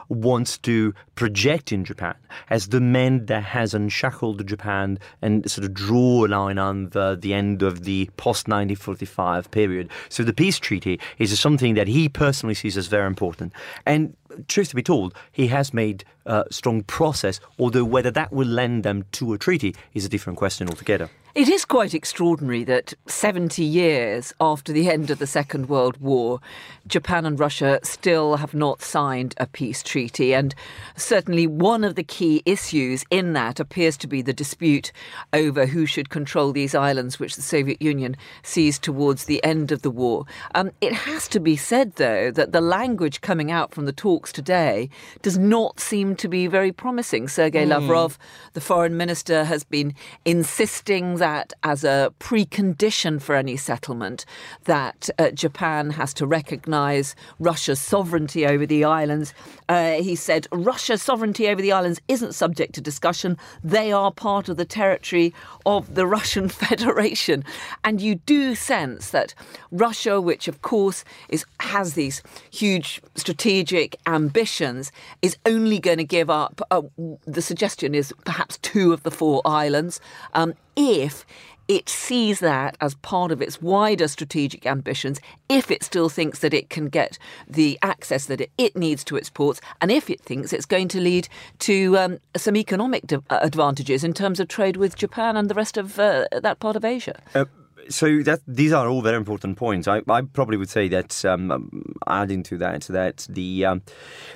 wants 0.09 0.57
to 0.59 0.93
project 1.15 1.71
in 1.71 1.83
Japan 1.83 2.15
as 2.49 2.67
the 2.67 2.79
man 2.79 3.25
that 3.25 3.43
has 3.43 3.73
unshackled 3.73 4.45
Japan 4.45 4.99
and 5.21 5.49
sort 5.49 5.65
of 5.65 5.73
draw 5.73 6.25
a 6.25 6.27
line 6.27 6.57
on 6.57 6.89
the, 6.89 7.17
the 7.19 7.33
end 7.33 7.63
of 7.63 7.83
the 7.83 8.05
post 8.17 8.47
1945 8.47 9.49
period. 9.51 9.89
So 10.09 10.23
the 10.23 10.33
peace 10.33 10.59
treaty 10.59 10.99
is 11.17 11.37
something 11.39 11.73
that 11.75 11.87
he 11.87 12.09
personally 12.09 12.55
sees 12.55 12.77
as 12.77 12.87
very 12.87 13.07
important. 13.07 13.53
And 13.85 14.15
truth 14.47 14.69
to 14.69 14.75
be 14.75 14.83
told, 14.83 15.13
he 15.31 15.47
has 15.47 15.73
made 15.73 16.03
a 16.25 16.45
strong 16.51 16.83
process, 16.83 17.39
although 17.59 17.85
whether 17.85 18.11
that 18.11 18.31
will 18.31 18.47
lend 18.47 18.83
them 18.83 19.05
to 19.13 19.33
a 19.33 19.37
treaty 19.37 19.75
is 19.93 20.05
a 20.05 20.09
different 20.09 20.37
question 20.37 20.69
altogether. 20.69 21.09
It 21.35 21.49
is 21.49 21.65
quite 21.65 21.95
extraordinary 21.95 22.63
that 22.65 22.93
70 23.07 23.63
years 23.63 24.35
after 24.39 24.71
the 24.71 24.87
end 24.91 25.09
of 25.09 25.17
the 25.17 25.25
Second 25.25 25.67
World 25.67 25.97
War, 25.97 26.39
Japan 26.85 27.25
and 27.25 27.39
Russia 27.39 27.79
still 27.81 28.35
have 28.35 28.53
not 28.53 28.83
signed 28.83 29.33
a 29.37 29.47
peace 29.47 29.81
treaty. 29.81 30.35
And 30.35 30.53
certainly 30.95 31.47
one 31.47 31.83
of 31.83 31.95
the 31.95 32.03
key 32.03 32.43
issues 32.45 33.03
in 33.09 33.33
that 33.33 33.59
appears 33.59 33.97
to 33.97 34.07
be 34.07 34.21
the 34.21 34.31
dispute 34.31 34.91
over 35.33 35.65
who 35.65 35.87
should 35.87 36.11
control 36.11 36.51
these 36.51 36.75
islands, 36.75 37.19
which 37.19 37.35
the 37.35 37.41
Soviet 37.41 37.81
Union 37.81 38.15
seized 38.43 38.83
towards 38.83 39.25
the 39.25 39.43
end 39.43 39.71
of 39.71 39.81
the 39.81 39.89
war. 39.89 40.25
Um, 40.53 40.69
it 40.81 40.93
has 40.93 41.27
to 41.29 41.39
be 41.39 41.55
said, 41.55 41.95
though, 41.95 42.29
that 42.29 42.51
the 42.51 42.61
language 42.61 43.21
coming 43.21 43.49
out 43.49 43.73
from 43.73 43.85
the 43.87 43.91
talks 43.91 44.22
today 44.31 44.89
does 45.21 45.37
not 45.37 45.79
seem 45.79 46.15
to 46.15 46.27
be 46.27 46.47
very 46.47 46.71
promising. 46.71 47.27
Sergei 47.27 47.65
mm. 47.65 47.69
Lavrov, 47.69 48.17
the 48.53 48.61
foreign 48.61 48.95
minister, 48.97 49.43
has 49.43 49.63
been 49.63 49.93
insisting 50.25 51.17
that 51.17 51.53
as 51.63 51.83
a 51.83 52.13
precondition 52.19 53.21
for 53.21 53.35
any 53.35 53.57
settlement, 53.57 54.25
that 54.65 55.09
uh, 55.19 55.31
Japan 55.31 55.89
has 55.91 56.13
to 56.15 56.25
recognize 56.25 57.15
Russia's 57.39 57.81
sovereignty 57.81 58.45
over 58.45 58.65
the 58.65 58.83
islands. 58.83 59.33
Uh, 59.69 59.93
he 59.93 60.15
said 60.15 60.47
Russia's 60.51 61.01
sovereignty 61.01 61.47
over 61.47 61.61
the 61.61 61.71
islands 61.71 61.99
isn't 62.07 62.33
subject 62.33 62.73
to 62.75 62.81
discussion. 62.81 63.37
They 63.63 63.91
are 63.91 64.11
part 64.11 64.49
of 64.49 64.57
the 64.57 64.65
territory 64.65 65.33
of 65.65 65.95
the 65.95 66.07
Russian 66.07 66.49
Federation. 66.63 67.43
And 67.83 68.01
you 68.01 68.15
do 68.15 68.55
sense 68.55 69.09
that 69.09 69.33
Russia, 69.71 70.21
which 70.21 70.47
of 70.47 70.61
course 70.61 71.03
is 71.29 71.45
has 71.59 71.93
these 71.93 72.21
huge 72.51 73.01
strategic 73.15 73.95
ambitions, 74.13 74.91
is 75.21 75.37
only 75.45 75.79
going 75.79 75.97
to 75.97 76.03
give 76.03 76.29
up. 76.29 76.61
Uh, 76.71 76.83
the 77.25 77.41
suggestion 77.41 77.95
is 77.95 78.13
perhaps 78.25 78.57
two 78.59 78.93
of 78.93 79.03
the 79.03 79.11
four 79.11 79.41
islands. 79.45 79.99
Um, 80.33 80.53
if 80.75 81.25
it 81.67 81.87
sees 81.87 82.39
that 82.39 82.75
as 82.81 82.95
part 82.95 83.31
of 83.31 83.41
its 83.41 83.61
wider 83.61 84.07
strategic 84.07 84.65
ambitions 84.65 85.19
if 85.47 85.71
it 85.71 85.83
still 85.83 86.09
thinks 86.09 86.39
that 86.39 86.53
it 86.53 86.69
can 86.69 86.89
get 86.89 87.17
the 87.47 87.79
access 87.81 88.25
that 88.25 88.41
it, 88.57 88.75
needs 88.75 89.03
to 89.03 89.15
its 89.15 89.29
ports 89.29 89.61
and 89.79 89.91
if 89.91 90.09
it 90.09 90.19
thinks 90.19 90.51
it's 90.51 90.65
going 90.65 90.87
to 90.89 90.99
lead 90.99 91.27
to 91.59 91.97
um, 91.97 92.19
some 92.35 92.57
economic 92.57 93.07
de- 93.07 93.23
advantages 93.29 94.03
in 94.03 94.13
terms 94.13 94.39
of 94.39 94.47
trade 94.47 94.75
with 94.75 94.95
Japan 94.95 95.37
and 95.37 95.49
the 95.49 95.53
rest 95.53 95.77
of 95.77 95.97
uh, 95.99 96.25
that 96.41 96.59
part 96.59 96.75
of 96.75 96.83
Asia. 96.83 97.21
Uh, 97.33 97.45
so 97.89 98.21
that 98.23 98.41
these 98.47 98.71
are 98.71 98.87
all 98.87 99.01
very 99.01 99.17
important 99.17 99.57
points. 99.57 99.87
I, 99.87 100.01
I 100.07 100.21
probably 100.21 100.57
would 100.57 100.69
say 100.69 100.87
that 100.89 101.23
um, 101.25 101.95
adding 102.07 102.43
to 102.43 102.57
that, 102.57 102.83
that 102.83 103.27
the 103.29 103.65
um, 103.65 103.81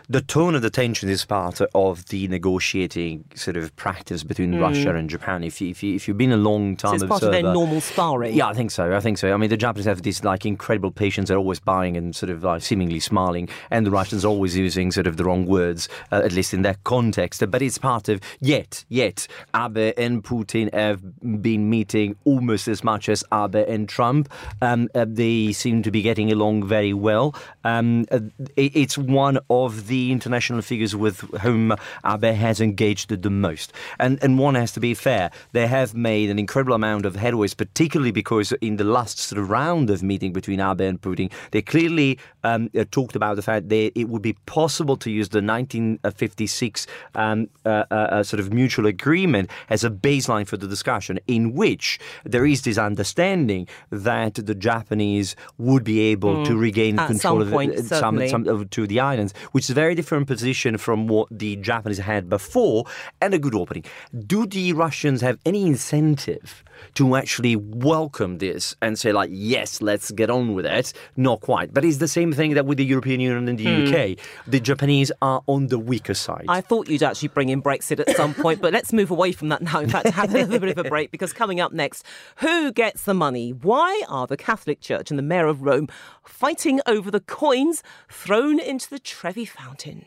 the 0.10 0.22
tone 0.22 0.56
of 0.56 0.62
the 0.62 0.70
tension 0.70 1.10
is 1.10 1.26
part 1.26 1.62
of 1.74 2.06
the 2.08 2.28
negotiating 2.28 3.26
sort 3.36 3.58
of 3.58 3.76
practice 3.76 4.24
between 4.24 4.54
mm. 4.54 4.62
Russia 4.62 4.96
and 4.96 5.10
Japan. 5.10 5.44
If 5.44 5.62
you, 5.62 5.70
if, 5.70 5.84
you, 5.84 5.96
if 5.96 6.08
you've 6.08 6.18
been 6.18 6.32
a 6.32 6.38
long 6.38 6.76
time 6.76 7.00
so 7.00 7.06
it's 7.06 7.10
part 7.10 7.24
of 7.24 7.32
their 7.32 7.44
normal 7.44 7.82
sparring. 7.82 8.36
Yeah, 8.36 8.48
I 8.48 8.54
think 8.54 8.72
so. 8.72 8.96
I 8.96 9.00
think 9.00 9.18
so. 9.18 9.34
I 9.34 9.38
mean, 9.38 9.50
the 9.50 9.58
Japanese 9.58 9.86
have 9.86 10.04
this 10.04 10.24
like 10.24 10.46
incredible 10.46 10.92
patience. 10.92 11.30
They're 11.30 11.38
always 11.38 11.60
buying 11.60 11.98
and 11.98 12.16
sort 12.16 12.30
of 12.30 12.44
like 12.44 12.62
seemingly 12.62 13.00
smiling, 13.00 13.50
and 13.72 13.86
the 13.86 13.92
Russians 13.92 14.26
are 14.26 14.30
always 14.30 14.56
using 14.56 14.92
sort 14.92 15.08
of 15.08 15.18
the 15.18 15.24
wrong 15.24 15.46
words, 15.46 15.90
uh, 16.12 16.22
at 16.24 16.32
least 16.32 16.54
in 16.54 16.62
that 16.64 16.84
context. 16.84 17.44
But 17.50 17.62
it's 17.62 17.78
part 17.78 18.10
of 18.10 18.22
yet 18.40 18.86
yet 18.90 19.28
Abe 19.56 19.94
and 19.98 20.24
Putin 20.24 20.74
have 20.74 21.02
been 21.42 21.70
meeting 21.70 22.16
almost 22.26 22.68
as 22.68 22.84
much 22.84 23.10
as 23.10 23.24
Abe 23.46 23.68
and 23.68 23.88
Trump. 23.88 24.30
Um, 24.62 24.90
uh, 24.96 25.06
they 25.08 25.52
seem 25.54 25.84
to 25.84 25.92
be 25.92 26.02
getting 26.02 26.32
along 26.32 26.68
very 26.68 26.94
well. 26.94 27.36
Um, 27.64 28.06
uh, 28.12 28.20
it's 28.56 28.98
one 28.98 29.40
of 29.50 29.88
the 29.88 30.12
international 30.12 30.62
figures 30.62 30.96
with 30.96 31.20
whom 31.42 31.74
Abe 32.06 32.34
has 32.36 32.62
engaged 32.62 33.10
the 33.10 33.30
most. 33.30 33.74
And, 34.00 34.22
and 34.24 34.40
one 34.40 34.56
has 34.56 34.72
to 34.74 34.80
be 34.80 34.94
fair. 34.94 35.32
They 35.52 35.68
have 35.68 35.94
made 35.94 36.30
an 36.30 36.40
incredible 36.40 36.74
amount 36.74 37.06
of 37.06 37.16
headways, 37.16 37.56
particularly 37.56 38.12
because 38.12 38.52
in 38.54 38.78
the 38.78 38.84
last 38.84 39.20
sort 39.20 39.40
of 39.42 39.50
round 39.50 39.90
of 39.90 40.04
meeting 40.04 40.34
between 40.34 40.60
Abe 40.60 40.82
and 40.82 41.02
Putin, 41.02 41.32
they 41.52 41.62
clearly 41.62 42.20
um, 42.44 42.70
uh, 42.78 42.86
talked 42.92 43.16
about 43.16 43.36
the 43.36 43.42
fact 43.42 43.70
that 43.70 43.92
it 44.00 44.10
would 44.10 44.22
be 44.22 44.34
possible 44.46 44.98
to 44.98 45.12
use 45.12 45.30
the 45.30 45.42
1956 45.42 46.88
um, 47.16 47.50
uh, 47.66 47.84
uh, 47.92 47.94
uh, 47.94 48.24
sort 48.24 48.40
of 48.40 48.54
mutual 48.54 48.86
agreement 48.86 49.50
as 49.70 49.84
a 49.84 49.90
baseline 49.90 50.48
for 50.48 50.58
the 50.58 50.68
discussion, 50.68 51.20
in 51.28 51.54
which 51.54 52.00
there 52.24 52.46
is 52.46 52.62
this 52.64 52.78
understanding 52.78 53.27
understanding 53.28 53.68
that 53.90 54.36
the 54.36 54.56
Japanese 54.56 55.36
would 55.58 55.84
be 55.84 56.00
able 56.12 56.46
to 56.46 56.56
regain 56.56 56.88
Mm. 56.88 57.02
At 57.02 57.08
control 57.08 57.42
of 57.42 57.52
point, 57.52 57.76
uh, 57.76 57.84
some, 57.84 58.28
some 58.28 58.48
of, 58.48 58.70
to 58.72 58.88
the 58.88 59.00
islands, 59.00 59.34
which 59.52 59.66
is 59.66 59.72
a 59.72 59.74
very 59.74 59.94
different 59.94 60.26
position 60.26 60.78
from 60.78 61.08
what 61.08 61.28
the 61.30 61.58
Japanese 61.58 61.98
had 62.00 62.30
before, 62.30 62.86
and 63.22 63.34
a 63.34 63.40
good 63.40 63.54
opening. 63.54 63.84
Do 64.26 64.46
the 64.46 64.74
Russians 64.74 65.22
have 65.22 65.38
any 65.46 65.66
incentive? 65.68 66.64
To 66.94 67.16
actually 67.16 67.56
welcome 67.56 68.38
this 68.38 68.76
and 68.84 69.00
say, 69.00 69.12
like, 69.12 69.32
yes, 69.34 69.82
let's 69.82 70.12
get 70.12 70.30
on 70.30 70.54
with 70.54 70.68
it. 70.68 70.94
Not 71.16 71.42
quite. 71.42 71.74
But 71.74 71.84
it's 71.84 71.98
the 71.98 72.08
same 72.08 72.32
thing 72.32 72.54
that 72.54 72.68
with 72.68 72.78
the 72.78 72.86
European 72.86 73.20
Union 73.20 73.48
and 73.48 73.58
the 73.58 73.66
UK. 73.68 74.20
The 74.46 74.60
Japanese 74.60 75.12
are 75.24 75.42
on 75.48 75.68
the 75.68 75.80
weaker 75.80 76.14
side. 76.14 76.46
I 76.48 76.62
thought 76.62 76.88
you'd 76.88 77.02
actually 77.02 77.30
bring 77.30 77.50
in 77.50 77.64
Brexit 77.64 78.00
at 78.00 78.16
some 78.16 78.36
point, 78.36 78.62
but 78.62 78.74
let's 78.74 78.94
move 78.94 79.10
away 79.10 79.32
from 79.32 79.50
that 79.50 79.64
now. 79.64 79.80
In 79.80 79.90
fact, 79.90 80.10
have 80.10 80.30
a 80.30 80.38
little 80.38 80.60
bit 80.60 80.78
of 80.78 80.86
a 80.86 80.88
break 80.88 81.10
because 81.10 81.34
coming 81.34 81.60
up 81.60 81.74
next, 81.74 82.06
who 82.38 82.72
gets 82.72 83.06
the 83.06 83.16
money? 83.18 83.52
Why 83.52 84.04
are 84.08 84.28
the 84.28 84.38
Catholic 84.38 84.80
Church 84.80 85.10
and 85.10 85.18
the 85.18 85.24
Mayor 85.24 85.48
of 85.48 85.62
Rome 85.62 85.88
fighting 86.24 86.80
over 86.86 87.12
the 87.12 87.20
coins 87.20 87.84
thrown 88.10 88.60
into 88.60 88.90
the 88.90 89.00
Trevi 89.00 89.46
Fountain? 89.46 90.06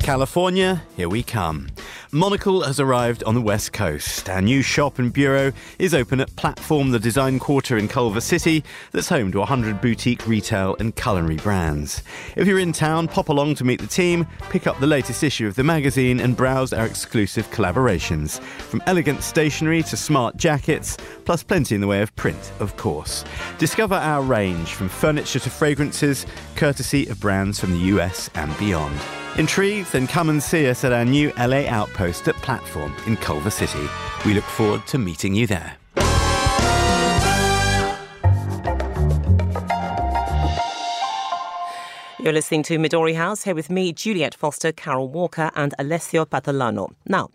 California, 0.00 0.82
here 0.96 1.08
we 1.08 1.22
come. 1.22 1.68
Monocle 2.14 2.60
has 2.60 2.78
arrived 2.78 3.24
on 3.24 3.34
the 3.34 3.40
west 3.40 3.72
coast. 3.72 4.28
Our 4.28 4.42
new 4.42 4.60
shop 4.60 4.98
and 4.98 5.10
bureau 5.10 5.50
is 5.78 5.94
open 5.94 6.20
at 6.20 6.36
Platform, 6.36 6.90
the 6.90 6.98
design 6.98 7.38
quarter 7.38 7.78
in 7.78 7.88
Culver 7.88 8.20
City, 8.20 8.62
that's 8.90 9.08
home 9.08 9.32
to 9.32 9.38
100 9.38 9.80
boutique 9.80 10.26
retail 10.26 10.76
and 10.78 10.94
culinary 10.94 11.36
brands. 11.36 12.02
If 12.36 12.46
you're 12.46 12.58
in 12.58 12.74
town, 12.74 13.08
pop 13.08 13.30
along 13.30 13.54
to 13.54 13.64
meet 13.64 13.80
the 13.80 13.86
team, 13.86 14.26
pick 14.50 14.66
up 14.66 14.78
the 14.78 14.86
latest 14.86 15.22
issue 15.22 15.46
of 15.46 15.54
the 15.54 15.64
magazine, 15.64 16.20
and 16.20 16.36
browse 16.36 16.74
our 16.74 16.84
exclusive 16.84 17.50
collaborations. 17.50 18.40
From 18.40 18.82
elegant 18.86 19.22
stationery 19.22 19.82
to 19.84 19.96
smart 19.96 20.36
jackets, 20.36 20.98
plus 21.24 21.42
plenty 21.42 21.76
in 21.76 21.80
the 21.80 21.86
way 21.86 22.02
of 22.02 22.14
print, 22.16 22.52
of 22.60 22.76
course. 22.76 23.24
Discover 23.56 23.94
our 23.94 24.20
range 24.20 24.74
from 24.74 24.90
furniture 24.90 25.38
to 25.38 25.48
fragrances, 25.48 26.26
courtesy 26.56 27.06
of 27.06 27.18
brands 27.20 27.58
from 27.58 27.70
the 27.70 27.86
US 27.96 28.28
and 28.34 28.54
beyond. 28.58 29.00
Intrigued? 29.38 29.92
Then 29.92 30.06
come 30.06 30.28
and 30.28 30.42
see 30.42 30.68
us 30.68 30.84
at 30.84 30.92
our 30.92 31.04
new 31.04 31.32
LA 31.38 31.66
outpost 31.68 32.28
at 32.28 32.36
Platform 32.36 32.94
in 33.06 33.16
Culver 33.16 33.50
City. 33.50 33.86
We 34.24 34.34
look 34.34 34.44
forward 34.44 34.86
to 34.88 34.98
meeting 34.98 35.34
you 35.34 35.46
there. 35.46 35.76
You're 42.22 42.32
listening 42.32 42.62
to 42.64 42.78
Midori 42.78 43.16
House 43.16 43.42
here 43.42 43.54
with 43.56 43.68
me, 43.68 43.92
Juliet 43.92 44.32
Foster, 44.32 44.70
Carole 44.70 45.08
Walker, 45.08 45.50
and 45.56 45.74
Alessio 45.76 46.24
Patalano. 46.24 46.92
Now, 47.08 47.30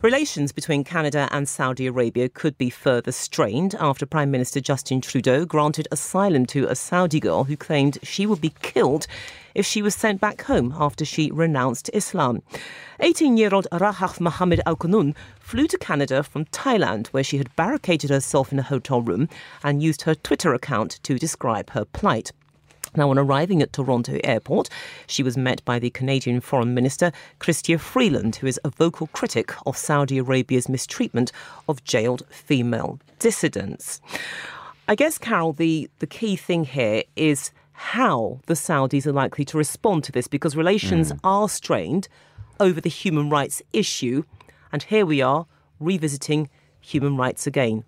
relations 0.00 0.52
between 0.52 0.84
Canada 0.84 1.28
and 1.32 1.48
Saudi 1.48 1.88
Arabia 1.88 2.28
could 2.28 2.56
be 2.56 2.70
further 2.70 3.10
strained 3.10 3.74
after 3.80 4.06
Prime 4.06 4.30
Minister 4.30 4.60
Justin 4.60 5.00
Trudeau 5.00 5.44
granted 5.44 5.88
asylum 5.90 6.46
to 6.46 6.68
a 6.68 6.76
Saudi 6.76 7.18
girl 7.18 7.42
who 7.42 7.56
claimed 7.56 7.98
she 8.04 8.26
would 8.26 8.40
be 8.40 8.54
killed 8.62 9.08
if 9.56 9.66
she 9.66 9.82
was 9.82 9.96
sent 9.96 10.20
back 10.20 10.42
home 10.42 10.72
after 10.78 11.04
she 11.04 11.32
renounced 11.32 11.90
Islam. 11.92 12.40
18 13.00 13.36
year 13.36 13.52
old 13.52 13.66
Rahaf 13.72 14.20
Mohammed 14.20 14.60
Al 14.66 14.76
Qunun 14.76 15.16
flew 15.40 15.66
to 15.66 15.78
Canada 15.78 16.22
from 16.22 16.44
Thailand, 16.44 17.08
where 17.08 17.24
she 17.24 17.38
had 17.38 17.56
barricaded 17.56 18.10
herself 18.10 18.52
in 18.52 18.60
a 18.60 18.62
hotel 18.62 19.02
room 19.02 19.28
and 19.64 19.82
used 19.82 20.02
her 20.02 20.14
Twitter 20.14 20.54
account 20.54 21.00
to 21.02 21.18
describe 21.18 21.70
her 21.70 21.84
plight. 21.84 22.30
Now, 22.96 23.10
on 23.10 23.18
arriving 23.18 23.62
at 23.62 23.72
Toronto 23.72 24.18
Airport, 24.24 24.68
she 25.06 25.22
was 25.22 25.36
met 25.36 25.64
by 25.64 25.78
the 25.78 25.90
Canadian 25.90 26.40
Foreign 26.40 26.74
Minister, 26.74 27.12
Chrystia 27.40 27.78
Freeland, 27.78 28.36
who 28.36 28.46
is 28.46 28.60
a 28.64 28.70
vocal 28.70 29.08
critic 29.08 29.52
of 29.66 29.76
Saudi 29.76 30.18
Arabia's 30.18 30.68
mistreatment 30.68 31.32
of 31.68 31.84
jailed 31.84 32.24
female 32.30 32.98
dissidents. 33.18 34.00
I 34.88 34.94
guess, 34.94 35.18
Carole, 35.18 35.52
the, 35.52 35.90
the 35.98 36.06
key 36.06 36.36
thing 36.36 36.64
here 36.64 37.02
is 37.14 37.50
how 37.72 38.40
the 38.46 38.54
Saudis 38.54 39.06
are 39.06 39.12
likely 39.12 39.44
to 39.44 39.58
respond 39.58 40.02
to 40.04 40.12
this 40.12 40.26
because 40.26 40.56
relations 40.56 41.10
hmm. 41.10 41.18
are 41.22 41.48
strained 41.48 42.08
over 42.58 42.80
the 42.80 42.88
human 42.88 43.30
rights 43.30 43.62
issue. 43.72 44.24
And 44.72 44.82
here 44.82 45.06
we 45.06 45.22
are 45.22 45.46
revisiting 45.78 46.48
human 46.80 47.16
rights 47.16 47.46
again. 47.46 47.84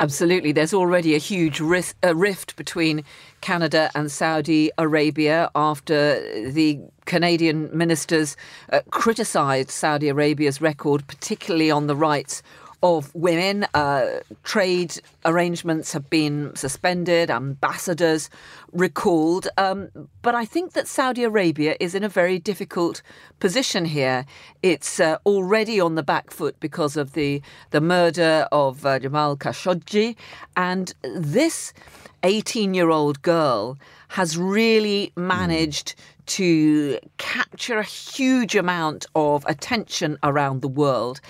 Absolutely. 0.00 0.52
There's 0.52 0.74
already 0.74 1.16
a 1.16 1.18
huge 1.18 1.58
risk, 1.58 1.96
uh, 2.04 2.14
rift 2.14 2.54
between 2.54 3.02
Canada 3.40 3.90
and 3.96 4.12
Saudi 4.12 4.70
Arabia 4.78 5.50
after 5.56 6.20
the 6.50 6.78
Canadian 7.04 7.76
ministers 7.76 8.36
uh, 8.72 8.80
criticised 8.90 9.70
Saudi 9.70 10.08
Arabia's 10.08 10.60
record, 10.60 11.04
particularly 11.08 11.70
on 11.70 11.88
the 11.88 11.96
rights 11.96 12.44
of 12.82 13.14
women. 13.14 13.66
Uh, 13.74 14.20
trade 14.44 15.00
arrangements 15.24 15.92
have 15.92 16.08
been 16.08 16.54
suspended, 16.54 17.30
ambassadors 17.30 18.30
recalled. 18.72 19.48
Um, 19.56 19.88
but 20.22 20.34
I 20.34 20.44
think 20.44 20.72
that 20.72 20.86
Saudi 20.86 21.24
Arabia 21.24 21.76
is 21.80 21.94
in 21.94 22.04
a 22.04 22.08
very 22.08 22.38
difficult 22.38 23.02
position 23.40 23.84
here. 23.84 24.26
It's 24.62 25.00
uh, 25.00 25.18
already 25.26 25.80
on 25.80 25.94
the 25.94 26.02
back 26.02 26.30
foot 26.30 26.58
because 26.60 26.96
of 26.96 27.14
the, 27.14 27.42
the 27.70 27.80
murder 27.80 28.46
of 28.52 28.86
uh, 28.86 28.98
Jamal 28.98 29.36
Khashoggi. 29.36 30.16
And 30.56 30.94
this 31.02 31.72
18 32.22 32.74
year 32.74 32.90
old 32.90 33.22
girl 33.22 33.78
has 34.08 34.38
really 34.38 35.12
managed 35.16 35.94
to 36.26 36.98
capture 37.16 37.78
a 37.78 37.84
huge 37.84 38.54
amount 38.54 39.06
of 39.14 39.44
attention 39.46 40.18
around 40.22 40.62
the 40.62 40.68
world 40.68 41.20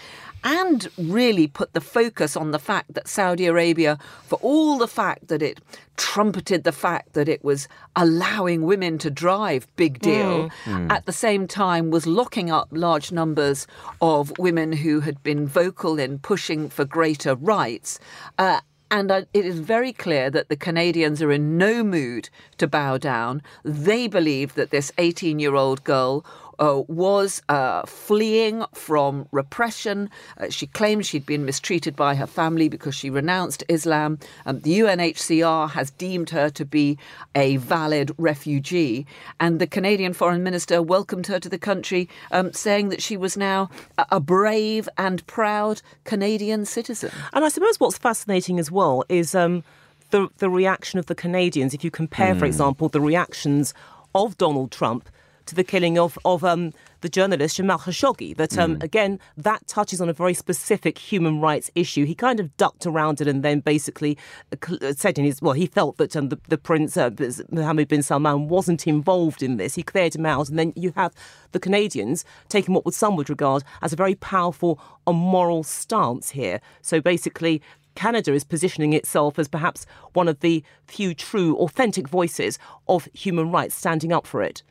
and 0.44 0.88
really 0.96 1.46
put 1.46 1.72
the 1.72 1.80
focus 1.80 2.36
on 2.36 2.50
the 2.50 2.58
fact 2.58 2.94
that 2.94 3.08
Saudi 3.08 3.46
Arabia, 3.46 3.98
for 4.26 4.38
all 4.42 4.78
the 4.78 4.88
fact 4.88 5.28
that 5.28 5.42
it 5.42 5.60
trumpeted 5.96 6.64
the 6.64 6.72
fact 6.72 7.12
that 7.14 7.28
it 7.28 7.42
was 7.44 7.68
allowing 7.96 8.62
women 8.62 8.98
to 8.98 9.10
drive, 9.10 9.66
big 9.76 9.98
deal, 10.00 10.50
at 10.90 11.06
the 11.06 11.12
same 11.12 11.46
time 11.46 11.90
was 11.90 12.06
locking 12.06 12.50
up 12.50 12.68
large 12.70 13.10
numbers 13.12 13.66
of 14.00 14.32
women 14.38 14.72
who 14.72 15.00
had 15.00 15.22
been 15.22 15.46
vocal 15.46 15.98
in 15.98 16.18
pushing 16.18 16.68
for 16.68 16.84
greater 16.84 17.34
rights. 17.34 17.98
Uh, 18.38 18.60
and 18.90 19.10
uh, 19.10 19.22
it 19.34 19.44
is 19.44 19.60
very 19.60 19.92
clear 19.92 20.30
that 20.30 20.48
the 20.48 20.56
Canadians 20.56 21.20
are 21.20 21.30
in 21.32 21.58
no 21.58 21.84
mood 21.84 22.30
to 22.56 22.66
bow 22.66 22.96
down. 22.96 23.42
They 23.62 24.08
believe 24.08 24.54
that 24.54 24.70
this 24.70 24.92
18 24.96 25.38
year 25.38 25.54
old 25.54 25.84
girl 25.84 26.24
uh, 26.58 26.82
was 26.88 27.42
uh, 27.48 27.82
fleeing 27.86 28.64
from 28.74 29.28
repression. 29.32 30.10
Uh, 30.38 30.48
she 30.50 30.66
claimed 30.66 31.06
she'd 31.06 31.26
been 31.26 31.44
mistreated 31.44 31.94
by 31.96 32.14
her 32.14 32.26
family 32.26 32.68
because 32.68 32.94
she 32.94 33.10
renounced 33.10 33.64
Islam. 33.68 34.18
Um, 34.46 34.60
the 34.60 34.80
UNHCR 34.80 35.70
has 35.70 35.90
deemed 35.92 36.30
her 36.30 36.50
to 36.50 36.64
be 36.64 36.98
a 37.34 37.56
valid 37.56 38.12
refugee. 38.18 39.06
And 39.40 39.58
the 39.58 39.66
Canadian 39.66 40.12
Foreign 40.12 40.42
Minister 40.42 40.82
welcomed 40.82 41.26
her 41.28 41.38
to 41.40 41.48
the 41.48 41.58
country, 41.58 42.08
um, 42.30 42.52
saying 42.52 42.88
that 42.90 43.02
she 43.02 43.16
was 43.16 43.36
now 43.36 43.70
a, 43.96 44.06
a 44.12 44.20
brave 44.20 44.88
and 44.96 45.26
proud 45.26 45.82
Canadian 46.04 46.64
citizen. 46.64 47.10
And 47.32 47.44
I 47.44 47.48
suppose 47.48 47.78
what's 47.78 47.98
fascinating 47.98 48.58
as 48.58 48.70
well 48.70 49.04
is 49.08 49.34
um, 49.34 49.64
the 50.10 50.28
the 50.38 50.50
reaction 50.50 50.98
of 50.98 51.06
the 51.06 51.14
Canadians. 51.14 51.74
If 51.74 51.84
you 51.84 51.90
compare, 51.90 52.34
for 52.34 52.44
example, 52.44 52.88
the 52.88 53.00
reactions 53.00 53.74
of 54.14 54.36
Donald 54.38 54.72
Trump 54.72 55.08
to 55.48 55.54
the 55.54 55.64
killing 55.64 55.98
of 55.98 56.18
of 56.24 56.44
um, 56.44 56.72
the 57.00 57.08
journalist 57.08 57.56
Jamal 57.56 57.78
Khashoggi, 57.78 58.36
that 58.36 58.56
um, 58.58 58.78
again 58.80 59.18
that 59.36 59.66
touches 59.66 60.00
on 60.00 60.08
a 60.08 60.12
very 60.12 60.34
specific 60.34 60.98
human 60.98 61.40
rights 61.40 61.70
issue. 61.74 62.04
He 62.04 62.14
kind 62.14 62.38
of 62.38 62.56
ducked 62.56 62.86
around 62.86 63.20
it 63.20 63.26
and 63.26 63.42
then 63.42 63.60
basically 63.60 64.16
uh, 64.52 64.74
uh, 64.82 64.92
said 64.92 65.18
in 65.18 65.24
his 65.24 65.42
well, 65.42 65.54
he 65.54 65.66
felt 65.66 65.96
that 65.96 66.14
um, 66.16 66.28
the, 66.28 66.38
the 66.48 66.58
prince 66.58 66.96
uh, 66.96 67.10
Mohammed 67.50 67.88
bin 67.88 68.02
Salman 68.02 68.48
wasn't 68.48 68.86
involved 68.86 69.42
in 69.42 69.56
this. 69.56 69.74
He 69.74 69.82
cleared 69.82 70.14
him 70.14 70.26
out, 70.26 70.48
and 70.48 70.58
then 70.58 70.72
you 70.76 70.92
have 70.96 71.14
the 71.52 71.60
Canadians 71.60 72.24
taking 72.48 72.74
what 72.74 72.84
would 72.84 72.94
some 72.94 73.16
would 73.16 73.30
regard 73.30 73.64
as 73.80 73.92
a 73.92 73.96
very 73.96 74.14
powerful 74.14 74.78
and 75.06 75.16
moral 75.16 75.64
stance 75.64 76.30
here. 76.30 76.60
So 76.82 77.00
basically. 77.00 77.62
Canada 77.94 78.32
is 78.32 78.44
positioning 78.44 78.92
itself 78.92 79.40
as 79.40 79.48
perhaps 79.48 79.84
one 80.12 80.28
of 80.28 80.38
the 80.38 80.62
few 80.86 81.14
true, 81.14 81.56
authentic 81.56 82.06
voices 82.06 82.56
of 82.86 83.08
human 83.12 83.50
rights 83.50 83.74
standing 83.74 84.12
up 84.12 84.24
for 84.24 84.40
it. 84.40 84.62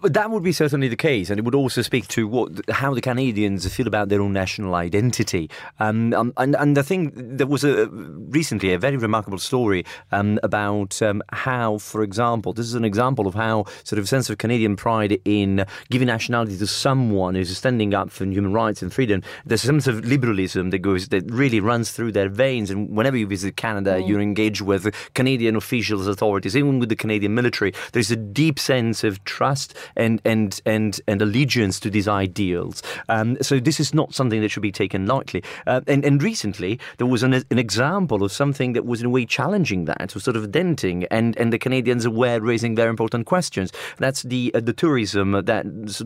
But 0.00 0.14
that 0.14 0.30
would 0.30 0.42
be 0.42 0.52
certainly 0.52 0.88
the 0.88 0.96
case, 0.96 1.28
and 1.28 1.38
it 1.38 1.44
would 1.44 1.54
also 1.54 1.82
speak 1.82 2.08
to 2.08 2.26
what 2.26 2.52
how 2.70 2.94
the 2.94 3.02
Canadians 3.02 3.70
feel 3.74 3.86
about 3.86 4.08
their 4.08 4.22
own 4.22 4.32
national 4.32 4.74
identity. 4.74 5.50
Um, 5.78 6.14
um, 6.14 6.32
and 6.38 6.56
and 6.56 6.74
the 6.74 6.82
thing 6.82 7.12
there 7.14 7.46
was 7.46 7.62
a 7.62 7.86
recently 7.88 8.72
a 8.72 8.78
very 8.78 8.96
remarkable 8.96 9.36
story 9.36 9.84
um, 10.10 10.38
about 10.42 11.02
um, 11.02 11.22
how, 11.32 11.76
for 11.76 12.02
example, 12.02 12.54
this 12.54 12.64
is 12.64 12.74
an 12.74 12.84
example 12.84 13.26
of 13.26 13.34
how 13.34 13.66
sort 13.84 13.98
of 13.98 14.08
sense 14.08 14.30
of 14.30 14.38
Canadian 14.38 14.74
pride 14.74 15.20
in 15.26 15.66
giving 15.90 16.06
nationality 16.06 16.56
to 16.56 16.66
someone 16.66 17.34
who's 17.34 17.54
standing 17.54 17.92
up 17.92 18.10
for 18.10 18.24
human 18.24 18.54
rights 18.54 18.80
and 18.80 18.90
freedom. 18.90 19.22
There's 19.44 19.64
a 19.64 19.66
sense 19.66 19.86
of 19.86 20.02
liberalism 20.06 20.70
that 20.70 20.78
goes 20.78 21.08
that 21.08 21.30
really 21.30 21.60
runs 21.60 21.90
through 21.90 22.12
their 22.12 22.30
veins, 22.30 22.70
and 22.70 22.88
whenever 22.96 23.18
you 23.18 23.26
visit 23.26 23.58
Canada, 23.58 24.00
you're 24.00 24.20
engaged 24.20 24.62
with 24.62 24.94
Canadian 25.14 25.56
officials, 25.56 26.06
authorities, 26.06 26.56
even 26.56 26.78
with 26.78 26.88
the 26.88 26.96
Canadian 26.96 27.34
military. 27.34 27.74
There's 27.92 28.10
a 28.10 28.16
deep 28.16 28.58
sense 28.58 29.04
of 29.04 29.22
trust 29.24 29.41
trust 29.42 29.74
and 29.96 30.22
and 30.24 30.60
and 30.64 31.00
and 31.08 31.20
allegiance 31.20 31.80
to 31.80 31.90
these 31.90 32.06
ideals. 32.06 32.80
Um, 33.08 33.36
so 33.42 33.58
this 33.58 33.80
is 33.80 33.92
not 33.92 34.14
something 34.14 34.40
that 34.40 34.50
should 34.50 34.62
be 34.62 34.76
taken 34.84 35.06
lightly. 35.06 35.42
Uh, 35.66 35.80
and 35.88 36.04
and 36.04 36.22
recently 36.22 36.78
there 36.98 37.08
was 37.08 37.22
an, 37.24 37.34
an 37.34 37.58
example 37.58 38.22
of 38.22 38.30
something 38.30 38.72
that 38.74 38.84
was 38.86 39.00
in 39.00 39.06
a 39.06 39.10
way 39.10 39.24
challenging 39.26 39.86
that, 39.86 40.14
was 40.14 40.22
sort 40.22 40.36
of 40.36 40.44
denting, 40.52 40.98
and 41.10 41.36
and 41.40 41.52
the 41.52 41.58
Canadians 41.58 42.06
were 42.06 42.38
raising 42.38 42.76
very 42.76 42.90
important 42.90 43.26
questions. 43.26 43.72
That's 43.98 44.22
the 44.22 44.42
uh, 44.54 44.60
the 44.60 44.72
tourism 44.72 45.32
that 45.32 45.62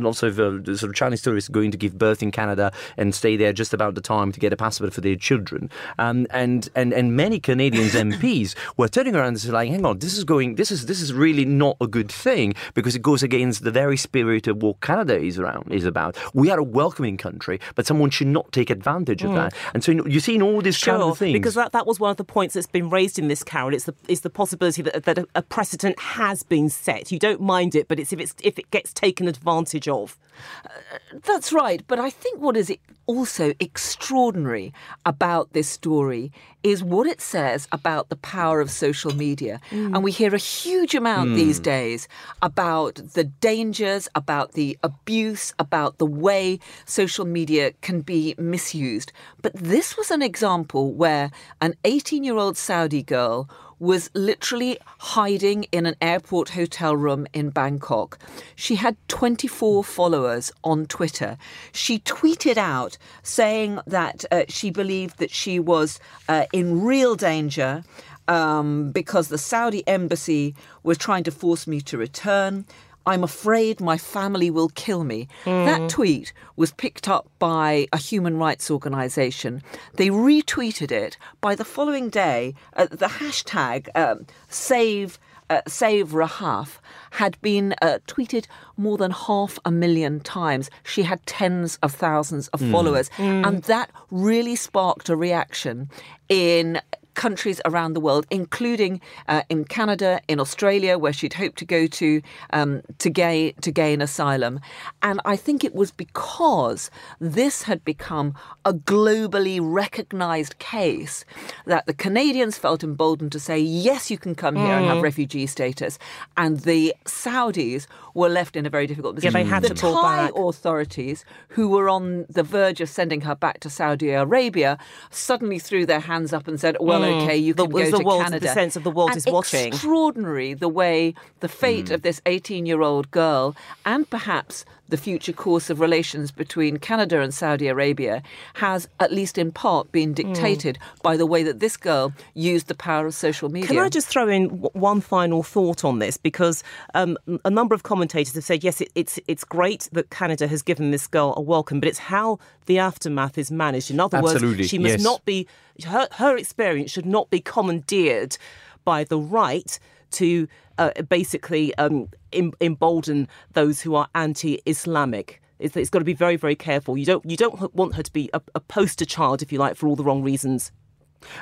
lots 0.07 0.22
of 0.22 0.40
uh, 0.40 0.64
sort 0.81 0.90
of 0.90 0.94
Chinese 0.94 1.22
tourists 1.22 1.51
going 1.51 1.70
to 1.72 1.79
give 1.85 1.99
birth 2.07 2.22
in 2.22 2.31
Canada 2.31 2.72
and 2.96 3.14
stay 3.14 3.37
there 3.37 3.53
just 3.53 3.75
about 3.75 3.94
the 3.94 4.05
time 4.14 4.33
to 4.33 4.40
get 4.40 4.53
a 4.53 4.57
passport 4.57 4.94
for 4.94 5.03
their 5.03 5.16
children. 5.29 5.68
Um, 5.99 6.27
and 6.31 6.70
and 6.75 6.94
and 6.99 7.07
many 7.25 7.38
Canadians 7.38 7.92
MPs 8.09 8.55
were 8.79 8.88
turning 8.88 9.14
around 9.14 9.35
and 9.37 9.40
saying, 9.40 9.72
hang 9.75 9.85
on, 9.85 9.99
this 9.99 10.16
is 10.16 10.25
going, 10.25 10.55
this 10.55 10.70
is 10.70 10.87
this 10.87 11.03
is 11.03 11.12
really 11.12 11.44
not 11.44 11.77
a 11.81 11.87
good 11.87 12.11
thing 12.11 12.55
because 12.75 12.94
it 12.96 13.03
goes 13.03 13.22
against 13.27 13.65
the 13.65 13.71
very 13.71 13.97
spirit 13.97 14.47
of 14.47 14.62
what 14.62 14.81
Canada 14.81 15.19
is 15.19 15.39
around 15.39 15.71
is 15.71 15.85
about. 15.85 16.17
We 16.33 16.51
are 16.51 16.59
a 16.59 16.65
welcoming 16.65 17.19
country, 17.19 17.61
but 17.75 17.87
someone 17.87 18.11
should 18.11 18.29
not 18.29 18.53
take 18.53 18.71
advantage 18.71 19.23
of 19.23 19.33
mm. 19.33 19.35
that. 19.35 19.55
And 19.75 19.85
so 19.85 19.93
you 19.93 20.21
see 20.21 20.37
in 20.37 20.43
all 20.43 20.62
these 20.62 20.77
sure, 20.77 20.95
kind 20.95 21.03
of 21.03 21.19
things 21.19 21.33
because 21.35 21.55
that, 21.55 21.73
that 21.73 21.87
was 21.87 22.01
one 22.01 22.11
of 22.11 22.17
the 22.17 22.25
points 22.25 22.55
that's 22.55 22.67
been 22.67 22.89
raised 22.89 23.19
in 23.19 23.29
this, 23.29 23.43
Carole. 23.43 23.75
It's 23.75 23.85
the 23.85 23.95
it's 24.09 24.23
the 24.23 24.31
possibility 24.31 24.83
that, 24.83 25.05
that 25.05 25.19
a, 25.19 25.27
a 25.35 25.43
precedent 25.43 25.99
has 25.99 26.43
been 26.43 26.71
set. 26.71 27.12
You 27.12 27.19
don't 27.19 27.41
mind 27.41 27.75
it, 27.75 27.89
but 27.89 28.01
it's 28.01 28.12
if 28.12 28.21
it's 28.21 28.35
if 28.43 28.59
it 28.59 28.71
gets 28.71 28.93
taken 28.93 29.29
advantage 29.29 29.89
of. 29.89 30.17
Uh, 30.65 30.99
that's 31.25 31.53
right, 31.53 31.83
but 31.87 31.99
I 31.99 32.11
think 32.11 32.41
what 32.41 32.57
is 32.57 32.73
also 33.07 33.53
extraordinary 33.61 34.73
about 35.05 35.53
this 35.53 35.69
story 35.69 36.33
is 36.66 36.83
what 36.83 37.07
it 37.07 37.20
says 37.20 37.68
about 37.70 38.09
the 38.09 38.16
power 38.16 38.61
of 38.61 38.70
social 38.70 39.14
media. 39.14 39.61
Mm. 39.70 39.94
And 39.94 40.02
we 40.02 40.11
hear 40.11 40.35
a 40.35 40.38
huge 40.38 40.94
amount 40.96 41.31
mm. 41.31 41.37
these 41.37 41.61
days 41.61 42.09
about 42.42 42.96
the 43.14 43.24
dangers, 43.24 44.09
about 44.16 44.52
the 44.52 44.76
abuse, 44.83 45.55
about 45.61 45.98
the 45.98 46.07
way 46.07 46.59
social 46.85 47.24
media 47.24 47.72
can 47.83 48.00
be 48.00 48.35
misused. 48.37 49.12
But 49.42 49.55
this 49.55 49.96
was 49.96 50.11
an 50.11 50.22
example 50.22 50.92
where 50.92 51.31
an 51.61 51.74
18 51.85 52.24
year 52.24 52.37
old 52.37 52.57
Saudi 52.57 53.02
girl 53.02 53.48
was 53.79 54.11
literally 54.15 54.79
hiding 54.99 55.65
in 55.65 55.87
an 55.87 55.97
airport 56.01 56.51
hotel 56.51 56.97
room 56.97 57.27
in 57.33 57.51
Bangkok. 57.51 58.19
She 58.55 58.77
had 58.77 58.97
24 59.09 59.85
followers 59.85 60.51
on 60.65 60.87
Twitter. 60.87 61.37
She 61.73 61.99
tweeted 62.01 62.57
out 62.57 62.97
saying 63.23 63.81
that 63.87 64.25
uh, 64.31 64.45
she 64.49 64.71
believed 64.71 65.19
that 65.19 65.31
she 65.31 65.59
was 65.59 66.01
uh, 66.29 66.47
in 66.53 66.83
real 66.83 67.17
danger. 67.17 67.85
Um, 68.29 68.91
because 68.91 69.29
the 69.29 69.39
Saudi 69.39 69.87
embassy 69.87 70.57
was 70.83 70.99
trying 70.99 71.23
to 71.25 71.31
force 71.31 71.69
me 71.69 71.81
to 71.83 71.97
return. 71.97 72.65
I'm 73.07 73.23
afraid 73.23 73.81
my 73.81 73.97
family 73.97 74.51
will 74.51 74.69
kill 74.71 75.05
me. 75.05 75.29
Mm. 75.45 75.64
That 75.66 75.88
tweet 75.88 76.33
was 76.57 76.73
picked 76.73 77.09
up 77.09 77.29
by 77.38 77.87
a 77.92 77.99
human 77.99 78.37
rights 78.37 78.71
organization. 78.71 79.62
They 79.95 80.09
retweeted 80.09 80.90
it. 80.90 81.16
By 81.40 81.55
the 81.55 81.64
following 81.64 82.09
day, 82.09 82.55
uh, 82.75 82.87
the 82.87 83.07
hashtag 83.07 83.88
um, 83.95 84.27
save. 84.49 85.19
Uh, 85.49 85.61
Save 85.69 86.09
Rahaf 86.09 86.79
had 87.12 87.40
been 87.40 87.73
uh, 87.81 88.01
tweeted 88.09 88.47
more 88.77 88.99
than 88.99 89.12
half 89.12 89.61
a 89.64 89.71
million 89.71 90.19
times. 90.19 90.69
She 90.83 91.05
had 91.05 91.25
tens 91.25 91.79
of 91.85 91.92
thousands 91.92 92.49
of 92.49 92.59
mm. 92.59 92.73
followers. 92.73 93.11
Mm. 93.11 93.47
And 93.47 93.62
that 93.62 93.92
really 94.11 94.57
sparked 94.57 95.09
a 95.09 95.14
reaction 95.14 95.88
in 96.29 96.81
countries 97.16 97.61
around 97.64 97.94
the 97.94 98.00
world, 98.00 98.24
including 98.31 99.00
uh, 99.26 99.42
in 99.48 99.64
Canada, 99.64 100.20
in 100.29 100.38
Australia, 100.38 100.98
where 100.98 101.12
she'd 101.12 101.33
hoped 101.33 101.59
to 101.59 101.64
go 101.64 101.88
to 101.88 102.22
um, 102.52 102.83
to 102.98 103.11
gain 103.11 103.55
to 103.62 103.70
gain 103.72 104.00
asylum. 104.00 104.61
And 105.02 105.20
I 105.24 105.37
think 105.37 105.64
it 105.64 105.74
was 105.74 105.90
because 105.90 106.90
this 107.18 107.64
had 107.64 107.85
become 107.85 108.35
a 108.64 108.72
globally 108.72 109.59
recognised 109.61 110.55
case 110.59 111.24
that 111.66 111.87
the 111.87 111.94
Canadians 111.94 112.57
felt 112.59 112.85
emboldened 112.85 113.33
to 113.33 113.40
say, 113.40 113.59
yes, 113.59 114.11
you 114.11 114.18
can 114.18 114.35
come 114.35 114.55
here 114.55 114.66
mm. 114.66 114.79
and 114.79 114.87
have 114.87 114.98
mm. 114.98 115.02
refugee 115.11 115.46
status, 115.46 115.98
and 116.37 116.61
the 116.61 116.94
Saudis 117.05 117.87
were 118.14 118.29
left 118.29 118.57
in 118.57 118.64
a 118.66 118.70
very 118.70 118.87
difficult 118.87 119.16
position. 119.16 119.37
Yeah, 119.37 119.42
they 119.42 119.48
had 119.48 119.62
the 119.62 119.70
to 119.70 119.74
pull 119.74 119.94
Thai 119.94 120.26
back. 120.26 120.33
authorities, 120.37 121.24
who 121.48 121.68
were 121.68 121.88
on 121.88 122.26
the 122.29 122.42
verge 122.42 122.81
of 122.81 122.88
sending 122.88 123.22
her 123.22 123.35
back 123.35 123.61
to 123.61 123.70
Saudi 123.70 124.11
Arabia, 124.11 124.79
suddenly 125.11 125.59
threw 125.59 125.85
their 125.87 126.00
hands 126.00 126.33
up 126.33 126.46
and 126.48 126.61
said, 126.61 126.76
well, 126.81 127.00
mm. 127.00 127.06
Okay, 127.07 127.37
you 127.37 127.55
can 127.55 127.71
the, 127.71 127.73
go 127.73 127.90
the 127.90 127.99
to 127.99 128.05
world, 128.05 128.23
Canada. 128.23 128.47
The 128.47 128.53
sense 128.53 128.77
of 128.77 128.85
the 128.85 128.90
world 128.90 129.11
and 129.11 129.19
is 129.19 129.27
watching. 129.27 129.69
Extraordinary 129.69 130.55
the 130.55 130.69
way 130.69 131.14
the 131.40 131.49
fate 131.49 131.87
mm. 131.87 131.95
of 131.95 132.03
this 132.03 132.21
18-year-old 132.27 133.11
girl 133.11 133.57
and 133.85 134.09
perhaps 134.09 134.64
the 134.88 134.96
future 134.96 135.33
course 135.33 135.70
of 135.70 135.81
relations 135.81 136.31
between 136.31 136.79
Canada 136.79 137.20
and 137.20 137.35
Saudi 137.35 137.68
Arabia 137.68 138.22
has, 138.55 138.88
at 139.01 139.12
least 139.12 139.38
in 139.38 139.53
part, 139.53 139.90
been 139.92 140.11
hmm. 140.11 140.14
dictated 140.14 140.79
mm. 140.79 141.03
by 141.03 141.16
the 141.16 141.27
way 141.27 141.42
that 141.42 141.61
this 141.61 141.77
girl 141.77 142.12
used 142.35 142.68
the 142.68 142.75
power 142.75 143.07
of 143.07 143.14
social 143.14 143.49
media. 143.49 143.68
Can 143.68 143.79
I 143.79 143.88
just 143.88 144.09
throw 144.09 144.29
in 144.29 144.49
one 144.49 145.01
final 145.01 145.42
thought 145.42 145.85
on 145.85 145.99
this? 145.99 146.16
Because 146.16 146.62
um, 146.94 147.16
a 147.44 147.51
number 147.51 147.75
of 147.75 147.83
commentators 147.83 148.35
have 148.35 148.44
said, 148.44 148.62
yes, 148.62 148.81
it, 148.81 148.90
it's 148.94 149.18
it's 149.27 149.44
great 149.44 149.88
that 149.92 150.11
Canada 150.11 150.46
has 150.46 150.62
given 150.62 150.90
this 150.90 151.07
girl 151.07 151.35
a 151.37 151.40
welcome, 151.40 151.81
but 151.81 151.88
it's 151.88 151.99
how 151.99 152.38
the 152.66 152.79
aftermath 152.79 153.38
is 153.38 153.51
managed. 153.51 153.90
In 153.90 154.01
other 154.01 154.18
Absolutely. 154.18 154.59
words, 154.59 154.68
she 154.68 154.79
must 154.79 154.94
yes. 154.94 155.03
not 155.03 155.25
be 155.25 155.46
her 155.85 156.09
her 156.12 156.37
experience 156.37 156.90
should 156.90 157.07
not 157.07 157.31
be 157.31 157.40
commandeered 157.40 158.38
by 158.85 159.05
the 159.05 159.18
right 159.18 159.79
to 160.12 160.49
uh, 160.79 160.90
basically 161.09 161.75
um, 161.77 162.09
em- 162.33 162.53
embolden 162.61 163.29
those 163.53 163.81
who 163.81 163.95
are 163.95 164.09
anti-Islamic. 164.14 165.40
It's, 165.59 165.77
it's 165.77 165.90
got 165.90 166.01
to 166.01 166.05
be 166.05 166.12
very, 166.12 166.37
very 166.37 166.57
careful. 166.57 166.97
You 166.97 167.07
don't 167.07 167.25
you 167.25 167.37
don't 167.37 167.75
want 167.75 167.95
her 167.95 168.03
to 168.03 168.12
be 168.12 168.29
a, 168.35 168.40
a 168.55 168.61
poster 168.61 169.05
child, 169.05 169.42
if 169.42 169.53
you 169.53 169.59
like, 169.59 169.77
for 169.77 169.87
all 169.88 169.97
the 169.97 170.05
wrong 170.05 170.23
reasons. 170.23 170.71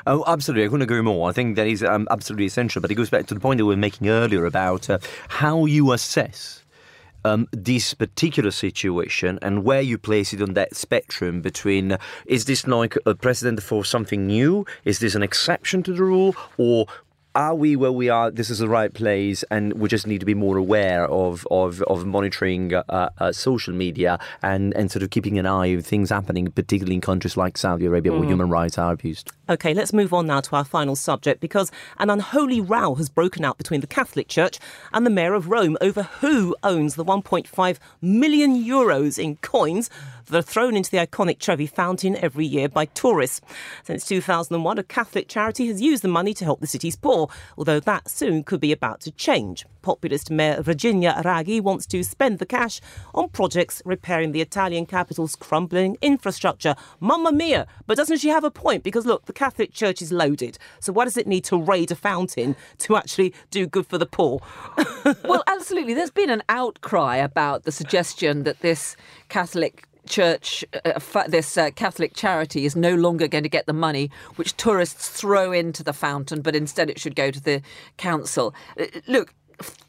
Oh, 0.06 0.24
absolutely. 0.26 0.64
I 0.64 0.68
couldn't 0.68 0.82
agree 0.82 1.00
more. 1.00 1.28
I 1.28 1.32
think 1.32 1.56
that 1.56 1.66
is 1.66 1.82
um, 1.82 2.06
absolutely 2.10 2.46
essential. 2.46 2.80
But 2.80 2.90
it 2.90 2.94
goes 2.94 3.10
back 3.10 3.26
to 3.26 3.34
the 3.34 3.40
point 3.40 3.58
that 3.58 3.64
we 3.64 3.74
were 3.74 3.80
making 3.80 4.08
earlier 4.08 4.46
about 4.46 4.88
uh, 4.88 4.98
how 5.28 5.66
you 5.66 5.92
assess 5.92 6.64
um, 7.24 7.48
this 7.52 7.94
particular 7.94 8.50
situation 8.50 9.38
and 9.42 9.64
where 9.64 9.80
you 9.80 9.98
place 9.98 10.32
it 10.32 10.42
on 10.42 10.54
that 10.54 10.76
spectrum 10.76 11.40
between 11.40 11.92
uh, 11.92 11.98
is 12.26 12.44
this 12.44 12.66
like 12.66 12.96
a 13.06 13.14
precedent 13.14 13.62
for 13.62 13.84
something 13.84 14.26
new? 14.26 14.66
Is 14.84 14.98
this 14.98 15.14
an 15.14 15.22
exception 15.22 15.82
to 15.84 15.92
the 15.92 16.04
rule? 16.04 16.36
Or 16.56 16.86
are 17.34 17.54
we 17.54 17.74
where 17.76 17.92
we 17.92 18.08
are? 18.08 18.30
This 18.30 18.48
is 18.48 18.58
the 18.58 18.68
right 18.68 18.92
place, 18.92 19.42
and 19.50 19.72
we 19.74 19.88
just 19.88 20.06
need 20.06 20.20
to 20.20 20.26
be 20.26 20.34
more 20.34 20.56
aware 20.56 21.06
of 21.08 21.46
of, 21.50 21.82
of 21.82 22.06
monitoring 22.06 22.74
uh, 22.74 23.10
uh, 23.18 23.32
social 23.32 23.74
media 23.74 24.18
and, 24.42 24.74
and 24.74 24.90
sort 24.90 25.02
of 25.02 25.10
keeping 25.10 25.38
an 25.38 25.46
eye 25.46 25.74
on 25.74 25.82
things 25.82 26.10
happening, 26.10 26.46
particularly 26.50 26.94
in 26.94 27.00
countries 27.00 27.36
like 27.36 27.58
Saudi 27.58 27.86
Arabia 27.86 28.12
mm. 28.12 28.20
where 28.20 28.28
human 28.28 28.48
rights 28.48 28.78
are 28.78 28.92
abused. 28.92 29.32
Okay, 29.48 29.74
let's 29.74 29.92
move 29.92 30.14
on 30.14 30.26
now 30.26 30.40
to 30.40 30.56
our 30.56 30.64
final 30.64 30.96
subject 30.96 31.40
because 31.40 31.70
an 31.98 32.08
unholy 32.08 32.60
row 32.60 32.94
has 32.94 33.08
broken 33.08 33.44
out 33.44 33.58
between 33.58 33.80
the 33.80 33.86
Catholic 33.86 34.28
Church 34.28 34.58
and 34.92 35.04
the 35.04 35.10
Mayor 35.10 35.34
of 35.34 35.48
Rome 35.48 35.76
over 35.80 36.04
who 36.04 36.56
owns 36.62 36.94
the 36.94 37.04
1.5 37.04 37.78
million 38.00 38.54
euros 38.62 39.22
in 39.22 39.36
coins 39.36 39.90
that 40.26 40.36
are 40.36 40.42
thrown 40.42 40.76
into 40.76 40.90
the 40.90 40.98
iconic 40.98 41.38
Trevi 41.38 41.66
fountain 41.66 42.16
every 42.16 42.46
year 42.46 42.68
by 42.68 42.86
tourists. 42.86 43.40
Since 43.84 44.06
2001, 44.06 44.78
a 44.78 44.82
Catholic 44.82 45.28
charity 45.28 45.66
has 45.68 45.80
used 45.80 46.02
the 46.02 46.08
money 46.08 46.34
to 46.34 46.44
help 46.44 46.60
the 46.60 46.66
city's 46.66 46.96
poor, 46.96 47.28
although 47.56 47.80
that 47.80 48.08
soon 48.08 48.44
could 48.44 48.60
be 48.60 48.72
about 48.72 49.00
to 49.00 49.10
change. 49.10 49.66
Populist 49.82 50.30
Mayor 50.30 50.62
Virginia 50.62 51.20
Raggi 51.24 51.60
wants 51.60 51.86
to 51.86 52.02
spend 52.02 52.38
the 52.38 52.46
cash 52.46 52.80
on 53.14 53.28
projects 53.28 53.82
repairing 53.84 54.32
the 54.32 54.40
Italian 54.40 54.86
capital's 54.86 55.36
crumbling 55.36 55.98
infrastructure. 56.00 56.74
Mamma 57.00 57.32
mia! 57.32 57.66
But 57.86 57.98
doesn't 57.98 58.18
she 58.18 58.30
have 58.30 58.44
a 58.44 58.50
point? 58.50 58.82
Because 58.82 59.04
look, 59.04 59.26
the 59.26 59.32
Catholic 59.34 59.72
Church 59.72 60.00
is 60.00 60.10
loaded. 60.10 60.58
So 60.80 60.92
why 60.92 61.04
does 61.04 61.18
it 61.18 61.26
need 61.26 61.44
to 61.44 61.60
raid 61.60 61.90
a 61.90 61.96
fountain 61.96 62.56
to 62.78 62.96
actually 62.96 63.34
do 63.50 63.66
good 63.66 63.86
for 63.86 63.98
the 63.98 64.06
poor? 64.06 64.40
well, 65.24 65.44
absolutely. 65.46 65.92
There's 65.92 66.10
been 66.10 66.30
an 66.30 66.42
outcry 66.48 67.16
about 67.16 67.64
the 67.64 67.72
suggestion 67.72 68.44
that 68.44 68.60
this 68.60 68.96
Catholic 69.28 69.86
church, 70.06 70.64
uh, 70.84 71.24
this 71.28 71.56
uh, 71.56 71.70
Catholic 71.70 72.14
charity, 72.14 72.64
is 72.64 72.76
no 72.76 72.94
longer 72.94 73.28
going 73.28 73.44
to 73.44 73.48
get 73.48 73.66
the 73.66 73.72
money 73.72 74.10
which 74.36 74.56
tourists 74.56 75.08
throw 75.08 75.52
into 75.52 75.82
the 75.82 75.92
fountain, 75.92 76.42
but 76.42 76.54
instead 76.54 76.90
it 76.90 76.98
should 76.98 77.16
go 77.16 77.30
to 77.30 77.40
the 77.40 77.62
council. 77.96 78.54
Uh, 78.78 78.86
look, 79.06 79.34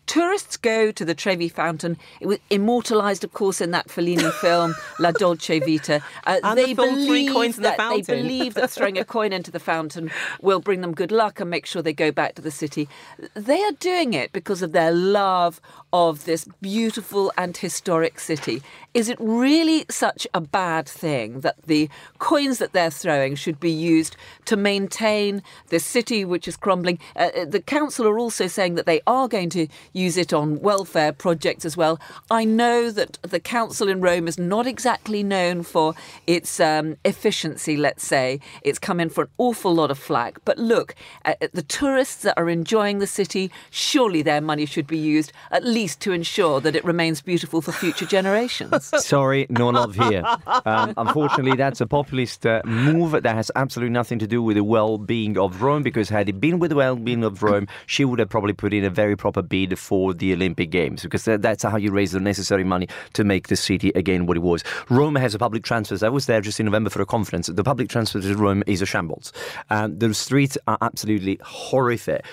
tourists 0.05 0.57
go 0.57 0.91
to 0.91 1.05
the 1.05 1.15
Trevi 1.15 1.49
Fountain. 1.49 1.97
It 2.19 2.27
was 2.27 2.39
immortalised, 2.49 3.23
of 3.23 3.33
course, 3.33 3.61
in 3.61 3.71
that 3.71 3.87
Fellini 3.87 4.31
film 4.41 4.75
La 4.99 5.11
Dolce 5.11 5.59
Vita. 5.59 6.01
Uh, 6.25 6.55
they 6.55 6.73
the 6.73 6.73
believe 6.73 7.33
coins 7.33 7.57
that 7.57 7.77
the 7.77 8.01
they 8.01 8.01
believe 8.01 8.53
that 8.55 8.69
throwing 8.69 8.97
a 8.97 9.05
coin 9.15 9.33
into 9.33 9.51
the 9.51 9.59
fountain 9.59 10.11
will 10.41 10.59
bring 10.59 10.81
them 10.81 10.93
good 10.93 11.11
luck 11.11 11.39
and 11.39 11.49
make 11.49 11.65
sure 11.65 11.81
they 11.81 11.93
go 11.93 12.11
back 12.11 12.35
to 12.35 12.41
the 12.41 12.51
city. 12.51 12.87
They 13.33 13.61
are 13.63 13.71
doing 13.73 14.13
it 14.13 14.31
because 14.31 14.61
of 14.61 14.71
their 14.71 14.91
love 14.91 15.61
of 15.93 16.25
this 16.25 16.47
beautiful 16.61 17.31
and 17.37 17.55
historic 17.55 18.19
city. 18.19 18.61
Is 18.93 19.09
it 19.09 19.17
really 19.19 19.85
such 19.89 20.27
a 20.33 20.41
bad 20.41 20.87
thing 20.87 21.41
that 21.41 21.55
the 21.65 21.89
coins 22.19 22.59
that 22.59 22.73
they're 22.73 22.91
throwing 22.91 23.35
should 23.35 23.59
be 23.59 23.71
used 23.71 24.17
to 24.45 24.57
maintain 24.57 25.41
this 25.69 25.85
city 25.85 26.25
which 26.25 26.47
is 26.47 26.57
crumbling? 26.57 26.99
Uh, 27.15 27.29
uh 27.35 27.45
the 27.45 27.61
council 27.61 28.07
are 28.07 28.19
also 28.19 28.47
saying 28.47 28.75
that 28.75 28.85
they 28.85 29.01
are 29.07 29.27
going 29.27 29.49
to 29.49 29.67
use 29.95 30.17
it 30.17 30.33
on 30.33 30.59
welfare 30.59 31.13
projects 31.13 31.65
as 31.65 31.77
well. 31.77 31.99
I 32.29 32.43
know 32.43 32.91
that 32.91 33.17
the 33.21 33.39
council 33.39 33.87
in 33.87 34.01
Rome 34.01 34.27
is 34.27 34.37
not 34.37 34.67
exactly 34.67 35.23
known 35.23 35.63
for 35.63 35.95
its 36.27 36.59
um, 36.59 36.97
efficiency, 37.05 37.77
let's 37.77 38.05
say. 38.05 38.41
It's 38.61 38.77
come 38.77 38.99
in 38.99 39.09
for 39.09 39.23
an 39.23 39.29
awful 39.37 39.73
lot 39.73 39.89
of 39.89 39.97
flack. 39.97 40.39
But 40.43 40.57
look, 40.57 40.95
uh, 41.23 41.35
the 41.53 41.63
tourists 41.63 42.23
that 42.23 42.37
are 42.37 42.49
enjoying 42.49 42.99
the 42.99 43.07
city, 43.07 43.51
surely 43.69 44.21
their 44.21 44.41
money 44.41 44.65
should 44.65 44.87
be 44.87 44.97
used 44.97 45.31
at 45.51 45.63
least 45.63 46.01
to 46.01 46.11
ensure 46.11 46.59
that 46.59 46.75
it 46.75 46.83
remains 46.83 47.21
beautiful 47.21 47.61
for 47.61 47.71
future 47.71 48.05
generations. 48.05 48.85
Sorry, 49.03 49.47
no 49.49 49.69
love 49.69 49.95
here. 49.95 50.23
Um, 50.65 50.93
unfortunately, 50.97 51.55
that's 51.55 51.79
a 51.79 51.87
populist 51.87 52.45
uh, 52.45 52.61
move 52.65 53.11
that 53.11 53.35
has 53.35 53.49
absolutely 53.55 53.93
nothing 53.93 54.19
to 54.19 54.27
do 54.27 54.43
with 54.43 54.57
the 54.57 54.63
well-being 54.63 55.37
of 55.37 55.61
Rome. 55.61 55.83
Because 55.83 56.09
had 56.09 56.27
it 56.27 56.41
been 56.41 56.59
with 56.59 56.71
the 56.71 56.75
well-being 56.75 57.23
of 57.23 57.41
Rome, 57.43 57.67
she 57.85 58.03
would 58.03 58.19
have 58.19 58.29
probably 58.29 58.53
put 58.53 58.73
in 58.73 58.83
a 58.83 58.89
very 58.89 59.15
proper 59.15 59.41
bid 59.41 59.77
for 59.85 60.13
the 60.13 60.33
Olympic 60.33 60.71
Games. 60.71 61.03
Because 61.03 61.25
that's 61.25 61.63
how 61.63 61.77
you 61.77 61.91
raise 61.91 62.11
the 62.11 62.19
necessary 62.19 62.63
money 62.63 62.87
to 63.13 63.23
make 63.23 63.47
the 63.47 63.55
city 63.55 63.91
again 63.95 64.25
what 64.25 64.37
it 64.37 64.43
was. 64.43 64.63
Rome 64.89 65.15
has 65.15 65.35
a 65.35 65.39
public 65.39 65.63
transfers. 65.63 66.03
I 66.03 66.09
was 66.09 66.25
there 66.25 66.41
just 66.41 66.59
in 66.59 66.65
November 66.65 66.89
for 66.89 67.01
a 67.01 67.05
conference. 67.05 67.47
The 67.47 67.63
public 67.63 67.89
transfer 67.89 68.19
to 68.21 68.35
Rome 68.35 68.63
is 68.65 68.81
a 68.81 68.85
shambles. 68.85 69.31
Um, 69.69 69.99
the 69.99 70.13
streets 70.13 70.57
are 70.67 70.77
absolutely 70.81 71.39
horrific 71.43 72.25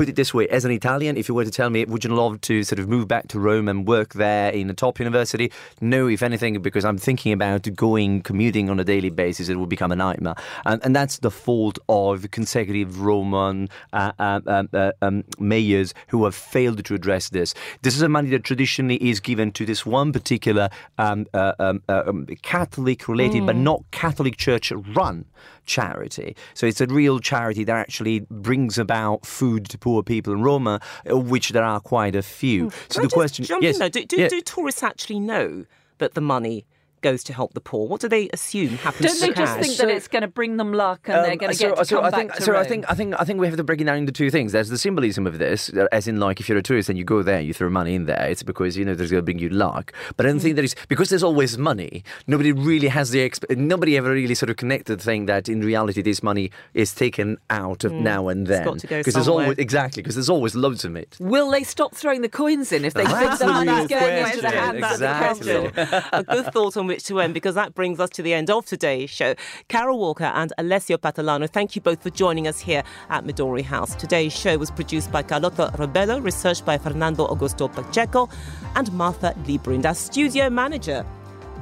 put 0.00 0.08
it 0.08 0.16
this 0.16 0.32
way 0.32 0.48
as 0.48 0.64
an 0.64 0.70
Italian, 0.70 1.18
if 1.18 1.28
you 1.28 1.34
were 1.34 1.44
to 1.44 1.50
tell 1.50 1.68
me, 1.68 1.84
would 1.84 2.02
you 2.02 2.08
love 2.08 2.40
to 2.40 2.64
sort 2.64 2.78
of 2.78 2.88
move 2.88 3.06
back 3.06 3.28
to 3.28 3.38
Rome 3.38 3.68
and 3.68 3.86
work 3.86 4.14
there 4.14 4.50
in 4.50 4.70
a 4.70 4.72
top 4.72 4.98
university? 4.98 5.52
No, 5.82 6.06
if 6.06 6.22
anything, 6.22 6.58
because 6.62 6.86
I'm 6.86 6.96
thinking 6.96 7.34
about 7.34 7.68
going, 7.74 8.22
commuting 8.22 8.70
on 8.70 8.80
a 8.80 8.84
daily 8.84 9.10
basis, 9.10 9.50
it 9.50 9.56
will 9.56 9.66
become 9.66 9.92
a 9.92 9.96
nightmare. 9.96 10.36
And, 10.64 10.82
and 10.82 10.96
that's 10.96 11.18
the 11.18 11.30
fault 11.30 11.78
of 11.90 12.30
consecutive 12.30 13.02
Roman 13.02 13.68
uh, 13.92 14.12
uh, 14.18 14.40
um, 14.46 14.70
uh, 14.72 14.92
um, 15.02 15.22
mayors 15.38 15.92
who 16.08 16.24
have 16.24 16.34
failed 16.34 16.82
to 16.82 16.94
address 16.94 17.28
this. 17.28 17.52
This 17.82 17.94
is 17.94 18.00
a 18.00 18.08
money 18.08 18.30
that 18.30 18.42
traditionally 18.42 18.96
is 19.06 19.20
given 19.20 19.52
to 19.52 19.66
this 19.66 19.84
one 19.84 20.14
particular 20.14 20.70
um, 20.96 21.26
uh, 21.34 21.52
um, 21.58 21.82
uh, 21.90 22.04
um, 22.06 22.24
Catholic 22.40 23.06
related, 23.06 23.42
mm. 23.42 23.46
but 23.48 23.56
not 23.56 23.84
Catholic 23.90 24.38
church 24.38 24.72
run 24.72 25.26
charity. 25.66 26.36
So 26.54 26.66
it's 26.66 26.80
a 26.80 26.86
real 26.86 27.18
charity 27.20 27.64
that 27.64 27.76
actually 27.76 28.20
brings 28.30 28.78
about 28.78 29.26
food 29.26 29.68
to 29.70 29.78
poor 29.78 30.02
people 30.02 30.32
in 30.32 30.42
Roma, 30.42 30.80
which 31.06 31.50
there 31.50 31.64
are 31.64 31.80
quite 31.80 32.14
a 32.14 32.22
few. 32.22 32.66
Mm. 32.66 32.72
So 32.88 33.00
Can 33.00 33.08
the 33.08 33.14
question, 33.14 33.46
yes, 33.60 33.80
in, 33.80 33.90
do, 33.90 34.04
do, 34.04 34.16
yeah. 34.16 34.28
do 34.28 34.40
tourists 34.40 34.82
actually 34.82 35.20
know 35.20 35.64
that 35.98 36.14
the 36.14 36.20
money 36.20 36.66
goes 37.00 37.24
to 37.24 37.32
help 37.32 37.54
the 37.54 37.60
poor? 37.60 37.88
What 37.88 38.00
do 38.00 38.08
they 38.08 38.28
assume 38.32 38.70
happens? 38.70 39.06
Don't 39.06 39.20
they 39.20 39.34
just 39.34 39.58
think 39.58 39.74
so, 39.74 39.86
that 39.86 39.94
it's 39.94 40.08
going 40.08 40.22
to 40.22 40.28
bring 40.28 40.56
them 40.56 40.72
luck 40.72 41.08
and 41.08 41.18
um, 41.18 41.22
they're 41.24 41.36
going 41.36 41.52
to 41.52 41.58
so, 41.58 41.68
get 41.68 41.78
to 41.78 41.84
so 41.84 41.96
come 41.96 42.04
I 42.04 42.10
think, 42.10 42.30
back 42.30 42.38
to 42.38 42.44
So 42.44 42.52
Rome? 42.52 42.62
I 42.62 42.64
think 42.64 42.90
I 42.90 42.94
think 42.94 43.14
I 43.20 43.24
think 43.24 43.40
we 43.40 43.46
have 43.46 43.56
to 43.56 43.64
break 43.64 43.80
it 43.80 43.84
down 43.84 43.98
into 43.98 44.12
two 44.12 44.30
things. 44.30 44.52
There's 44.52 44.68
the 44.68 44.78
symbolism 44.78 45.26
of 45.26 45.38
this, 45.38 45.68
as 45.92 46.08
in 46.08 46.18
like 46.20 46.40
if 46.40 46.48
you're 46.48 46.58
a 46.58 46.62
tourist 46.62 46.88
and 46.88 46.98
you 46.98 47.04
go 47.04 47.22
there, 47.22 47.40
you 47.40 47.54
throw 47.54 47.70
money 47.70 47.94
in 47.94 48.06
there. 48.06 48.26
It's 48.28 48.42
because 48.42 48.76
you 48.76 48.84
know 48.84 48.94
there's 48.94 49.10
going 49.10 49.20
to 49.20 49.24
bring 49.24 49.38
you 49.38 49.48
luck. 49.48 49.92
But 50.16 50.26
I 50.26 50.28
don't 50.30 50.38
mm. 50.38 50.42
think 50.42 50.56
that 50.56 50.64
is 50.64 50.74
because 50.88 51.08
there's 51.08 51.22
always 51.22 51.58
money. 51.58 52.04
Nobody 52.26 52.52
really 52.52 52.88
has 52.88 53.10
the 53.10 53.28
exp- 53.28 53.56
nobody 53.56 53.96
ever 53.96 54.10
really 54.10 54.34
sort 54.34 54.50
of 54.50 54.56
connected 54.56 54.98
the 54.98 55.04
thing 55.04 55.26
that 55.26 55.48
in 55.48 55.60
reality 55.60 56.02
this 56.02 56.22
money 56.22 56.50
is 56.74 56.94
taken 56.94 57.38
out 57.48 57.84
of 57.84 57.92
mm. 57.92 58.00
now 58.00 58.28
and 58.28 58.46
then 58.46 58.78
because 58.82 59.14
there's 59.14 59.28
always 59.28 59.58
exactly 59.58 60.02
because 60.02 60.14
there's 60.14 60.30
always 60.30 60.54
loads 60.54 60.84
of 60.84 60.96
it. 60.96 61.16
Will 61.20 61.50
they 61.50 61.64
stop 61.64 61.94
throwing 61.94 62.22
the 62.22 62.28
coins 62.28 62.72
in 62.72 62.84
if 62.84 62.94
they 62.94 63.04
think 63.04 63.38
the 63.38 63.46
money's 63.46 63.88
going 63.88 64.26
into 64.26 64.40
the 64.40 64.50
hands 64.50 64.78
exactly. 64.78 65.54
of 65.54 65.74
the 65.74 65.80
council? 65.82 66.08
a 66.12 66.24
good 66.24 66.52
thought 66.52 66.76
on 66.76 66.86
which 66.90 67.04
to 67.04 67.20
end 67.20 67.32
because 67.32 67.54
that 67.54 67.72
brings 67.72 68.00
us 68.00 68.10
to 68.10 68.20
the 68.20 68.34
end 68.34 68.50
of 68.50 68.66
today's 68.66 69.08
show. 69.08 69.36
Carole 69.68 69.96
Walker 69.96 70.24
and 70.24 70.52
Alessio 70.58 70.96
Patalano, 70.96 71.48
thank 71.48 71.76
you 71.76 71.80
both 71.80 72.02
for 72.02 72.10
joining 72.10 72.48
us 72.48 72.58
here 72.58 72.82
at 73.10 73.24
Midori 73.24 73.62
House. 73.62 73.94
Today's 73.94 74.36
show 74.36 74.58
was 74.58 74.72
produced 74.72 75.12
by 75.12 75.22
Carlotta 75.22 75.70
Rebello, 75.78 76.20
researched 76.20 76.66
by 76.66 76.76
Fernando 76.76 77.28
Augusto 77.28 77.72
Pacheco, 77.72 78.28
and 78.74 78.92
Martha 78.92 79.34
Liebrind. 79.44 79.86
Our 79.86 79.94
studio 79.94 80.50
manager 80.50 81.06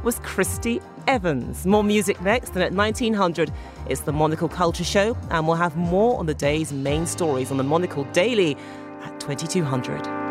was 0.02 0.18
Christy 0.20 0.80
Evans. 1.06 1.66
More 1.66 1.84
music 1.84 2.20
next, 2.22 2.54
and 2.54 2.62
at 2.62 2.72
1900, 2.72 3.52
it's 3.86 4.00
the 4.00 4.12
Monocle 4.12 4.48
Culture 4.48 4.84
Show, 4.84 5.14
and 5.30 5.46
we'll 5.46 5.56
have 5.56 5.76
more 5.76 6.18
on 6.18 6.24
the 6.24 6.34
day's 6.34 6.72
main 6.72 7.04
stories 7.04 7.50
on 7.50 7.58
the 7.58 7.64
Monocle 7.64 8.04
Daily 8.12 8.56
at 9.02 9.20
2200. 9.20 10.27